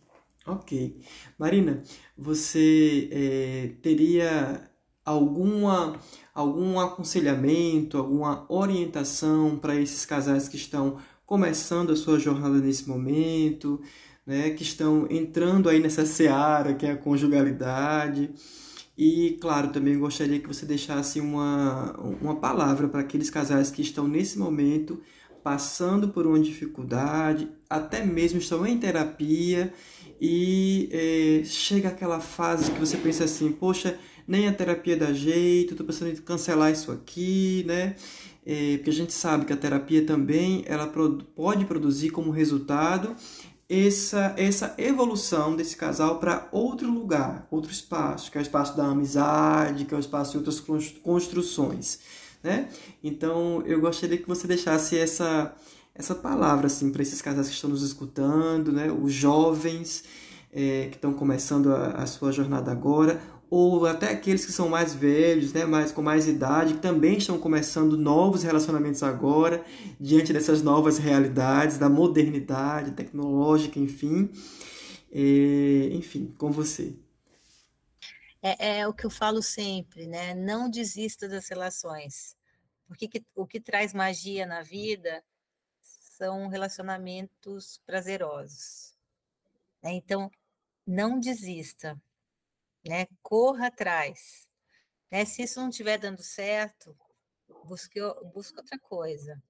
[0.47, 1.01] Ok.
[1.39, 1.83] Marina,
[2.17, 4.70] você eh, teria
[5.11, 5.97] alguma,
[6.35, 13.81] algum aconselhamento, alguma orientação para esses casais que estão começando a sua jornada nesse momento,
[14.27, 18.31] né, que estão entrando aí nessa seara que é a conjugalidade?
[18.97, 24.07] E, claro, também gostaria que você deixasse uma, uma palavra para aqueles casais que estão
[24.07, 25.01] nesse momento
[25.43, 29.73] passando por uma dificuldade, até mesmo estão em terapia
[30.21, 35.73] e é, chega aquela fase que você pensa assim, poxa, nem a terapia dá jeito,
[35.73, 37.97] estou pensando em cancelar isso aqui, né?
[38.45, 40.87] É, porque a gente sabe que a terapia também ela
[41.35, 43.15] pode produzir como resultado
[43.69, 48.87] essa, essa evolução desse casal para outro lugar, outro espaço, que é o espaço da
[48.87, 50.61] amizade, que é o espaço de outras
[51.03, 52.01] construções,
[52.43, 52.69] né?
[53.05, 55.55] Então, eu gostaria que você deixasse essa
[55.95, 58.91] essa palavra assim para esses casais que estão nos escutando, né?
[58.91, 60.05] Os jovens
[60.53, 63.21] é, que estão começando a, a sua jornada agora,
[63.51, 67.37] ou até aqueles que são mais velhos, né, mais, com mais idade, que também estão
[67.39, 69.65] começando novos relacionamentos agora,
[69.99, 74.31] diante dessas novas realidades, da modernidade tecnológica, enfim.
[75.11, 76.95] É, enfim, com você.
[78.41, 80.33] É, é, o que eu falo sempre, né?
[80.33, 82.37] Não desista das relações.
[82.87, 85.23] Porque que, o que traz magia na vida
[85.83, 88.95] são relacionamentos prazerosos.
[89.83, 89.95] Né?
[89.95, 90.31] Então,
[90.87, 92.01] não desista
[92.87, 93.07] né?
[93.23, 94.49] Corra atrás.
[95.11, 95.25] Né?
[95.25, 96.97] Se isso não estiver dando certo,
[97.65, 98.01] busque,
[98.33, 99.43] busque outra coisa.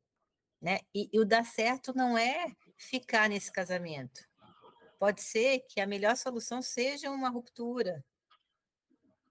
[0.60, 0.80] Né?
[0.94, 4.28] E, e o dar certo não é ficar nesse casamento.
[4.98, 8.04] Pode ser que a melhor solução seja uma ruptura,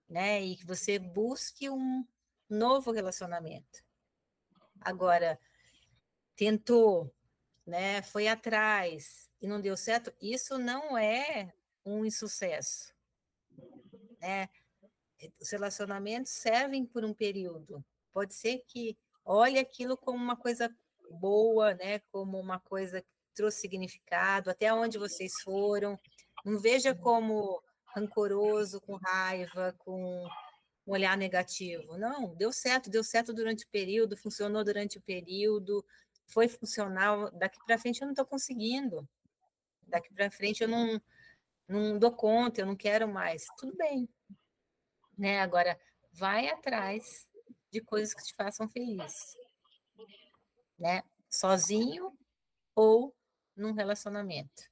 [0.09, 0.41] né?
[0.41, 2.03] E que você busque um
[2.49, 3.83] novo relacionamento.
[4.81, 5.39] Agora,
[6.35, 7.13] tentou,
[7.67, 8.01] né?
[8.01, 10.11] Foi atrás e não deu certo.
[10.19, 11.53] Isso não é
[11.85, 12.91] um insucesso
[14.19, 14.49] né?
[15.39, 17.83] Os relacionamentos servem por um período.
[18.13, 20.73] Pode ser que olhe aquilo como uma coisa
[21.11, 21.99] boa, né?
[22.11, 25.97] Como uma coisa que trouxe significado, até onde vocês foram.
[26.45, 30.25] Não veja como rancoroso, com raiva, com
[30.85, 31.97] um olhar negativo.
[31.97, 35.85] Não, deu certo, deu certo durante o período, funcionou durante o período,
[36.27, 37.31] foi funcional.
[37.31, 39.07] Daqui para frente eu não estou conseguindo.
[39.87, 41.01] Daqui para frente eu não,
[41.69, 43.45] não dou conta, eu não quero mais.
[43.57, 44.09] Tudo bem.
[45.17, 45.39] Né?
[45.39, 45.79] Agora,
[46.11, 47.29] vai atrás
[47.71, 49.37] de coisas que te façam feliz.
[50.77, 51.03] Né?
[51.29, 52.17] Sozinho
[52.75, 53.15] ou
[53.55, 54.63] num relacionamento.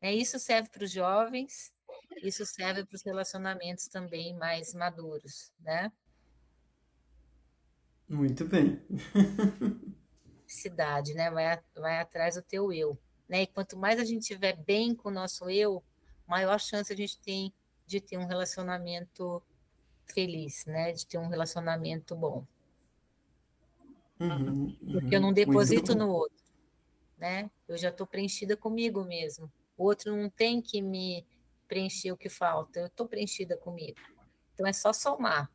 [0.00, 1.74] É, isso serve para os jovens,
[2.22, 5.90] isso serve para os relacionamentos também mais maduros, né?
[8.08, 8.80] Muito bem.
[10.46, 11.30] Cidade, né?
[11.30, 12.98] Vai, vai atrás do teu eu.
[13.28, 13.42] Né?
[13.42, 15.82] E quanto mais a gente estiver bem com o nosso eu,
[16.26, 17.52] maior chance a gente tem
[17.86, 19.42] de ter um relacionamento
[20.06, 20.92] feliz, né?
[20.92, 22.44] De ter um relacionamento bom.
[24.18, 24.92] Uhum, uhum.
[24.92, 26.44] Porque eu não deposito no outro,
[27.18, 27.50] né?
[27.68, 29.50] Eu já estou preenchida comigo mesmo.
[29.76, 31.26] O outro não tem que me
[31.68, 32.80] preencher o que falta.
[32.80, 33.98] Eu estou preenchida comigo.
[34.54, 35.50] Então é só somar.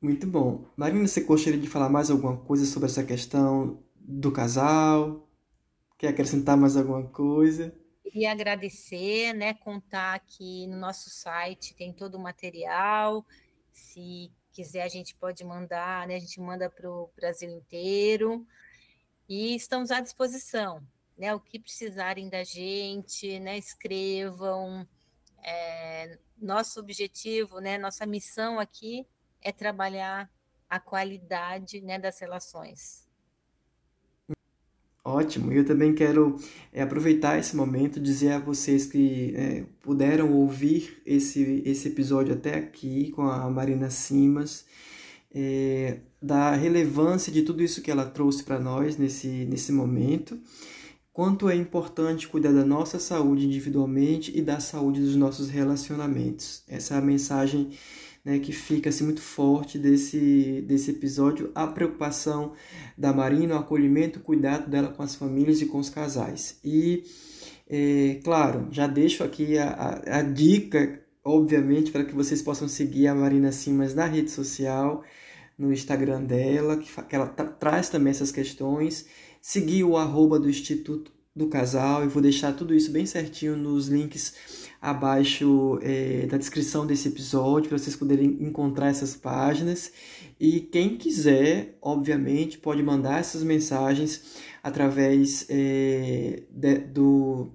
[0.00, 0.64] Muito bom.
[0.76, 5.28] Marina, você gostaria de falar mais alguma coisa sobre essa questão do casal?
[5.98, 7.74] Quer acrescentar mais alguma coisa?
[8.10, 9.52] Queria agradecer, né?
[9.52, 13.22] Contar que no nosso site tem todo o material.
[13.70, 16.16] Se quiser, a gente pode mandar, né?
[16.16, 18.46] A gente manda para o Brasil inteiro.
[19.28, 20.82] E estamos à disposição,
[21.18, 21.34] né?
[21.34, 23.58] O que precisarem da gente, né?
[23.58, 24.88] Escrevam.
[25.44, 27.76] É, nosso objetivo, né?
[27.76, 29.06] Nossa missão aqui
[29.42, 30.30] é trabalhar
[30.68, 33.07] a qualidade né, das relações.
[35.08, 36.36] Ótimo, eu também quero
[36.70, 42.58] é, aproveitar esse momento, dizer a vocês que é, puderam ouvir esse, esse episódio até
[42.58, 44.66] aqui com a Marina Simas,
[45.34, 50.38] é, da relevância de tudo isso que ela trouxe para nós nesse, nesse momento,
[51.10, 56.62] quanto é importante cuidar da nossa saúde individualmente e da saúde dos nossos relacionamentos.
[56.68, 57.70] Essa é a mensagem
[58.28, 62.52] né, que fica assim, muito forte desse, desse episódio, a preocupação
[62.96, 66.60] da Marina, o acolhimento, o cuidado dela com as famílias e com os casais.
[66.62, 67.04] E,
[67.66, 73.06] é, claro, já deixo aqui a, a, a dica, obviamente, para que vocês possam seguir
[73.06, 75.02] a Marina Simas na rede social,
[75.56, 79.06] no Instagram dela, que, que ela tra traz também essas questões
[79.40, 82.02] seguir o arroba do Instituto do Casal.
[82.02, 84.34] Eu vou deixar tudo isso bem certinho nos links
[84.80, 89.92] abaixo é, da descrição desse episódio para vocês poderem encontrar essas páginas.
[90.38, 97.48] E quem quiser, obviamente, pode mandar essas mensagens através é, de, do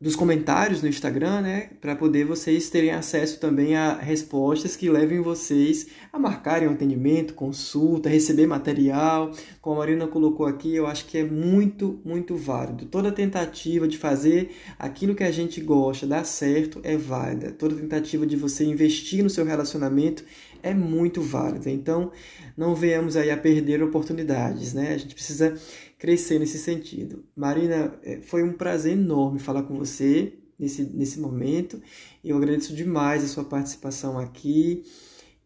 [0.00, 5.20] dos comentários no Instagram, né, para poder vocês terem acesso também a respostas que levem
[5.20, 9.32] vocês a marcarem um atendimento, consulta, receber material.
[9.60, 12.86] Como a Marina colocou aqui, eu acho que é muito, muito válido.
[12.86, 17.50] Toda tentativa de fazer aquilo que a gente gosta dar certo é válida.
[17.50, 20.24] Toda tentativa de você investir no seu relacionamento
[20.62, 21.70] é muito válida.
[21.70, 22.12] Então,
[22.56, 24.92] não venhamos aí a perder oportunidades, né?
[24.94, 25.54] A gente precisa
[25.98, 27.24] crescer nesse sentido.
[27.34, 31.80] Marina, é, foi um prazer enorme falar com você nesse, nesse momento.
[32.24, 34.84] Eu agradeço demais a sua participação aqui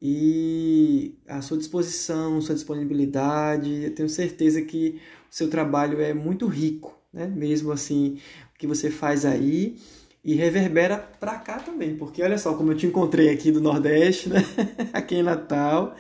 [0.00, 3.84] e a sua disposição, sua disponibilidade.
[3.84, 5.00] Eu tenho certeza que
[5.30, 7.26] o seu trabalho é muito rico, né?
[7.26, 8.18] Mesmo assim,
[8.55, 9.76] o que você faz aí
[10.24, 14.28] e reverbera para cá também, porque olha só como eu te encontrei aqui do Nordeste,
[14.28, 14.38] né?
[14.92, 15.96] aqui em Natal.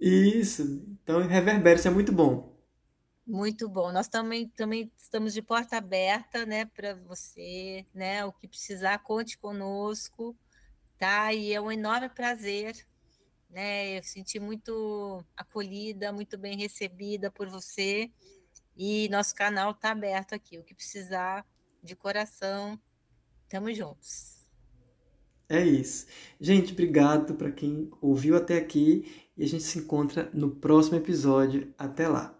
[0.00, 2.55] Isso, então reverbera, isso é muito bom.
[3.26, 3.90] Muito bom.
[3.90, 9.36] Nós também, também estamos de porta aberta, né, para você, né, o que precisar, conte
[9.36, 10.36] conosco,
[10.96, 11.32] tá?
[11.34, 12.86] E é um enorme prazer,
[13.50, 13.98] né?
[13.98, 18.10] Eu senti muito acolhida, muito bem recebida por você.
[18.76, 20.58] E nosso canal está aberto aqui.
[20.58, 21.44] O que precisar,
[21.82, 22.78] de coração,
[23.42, 24.46] estamos juntos.
[25.48, 26.06] É isso.
[26.40, 31.72] Gente, obrigado para quem ouviu até aqui e a gente se encontra no próximo episódio.
[31.78, 32.35] Até lá.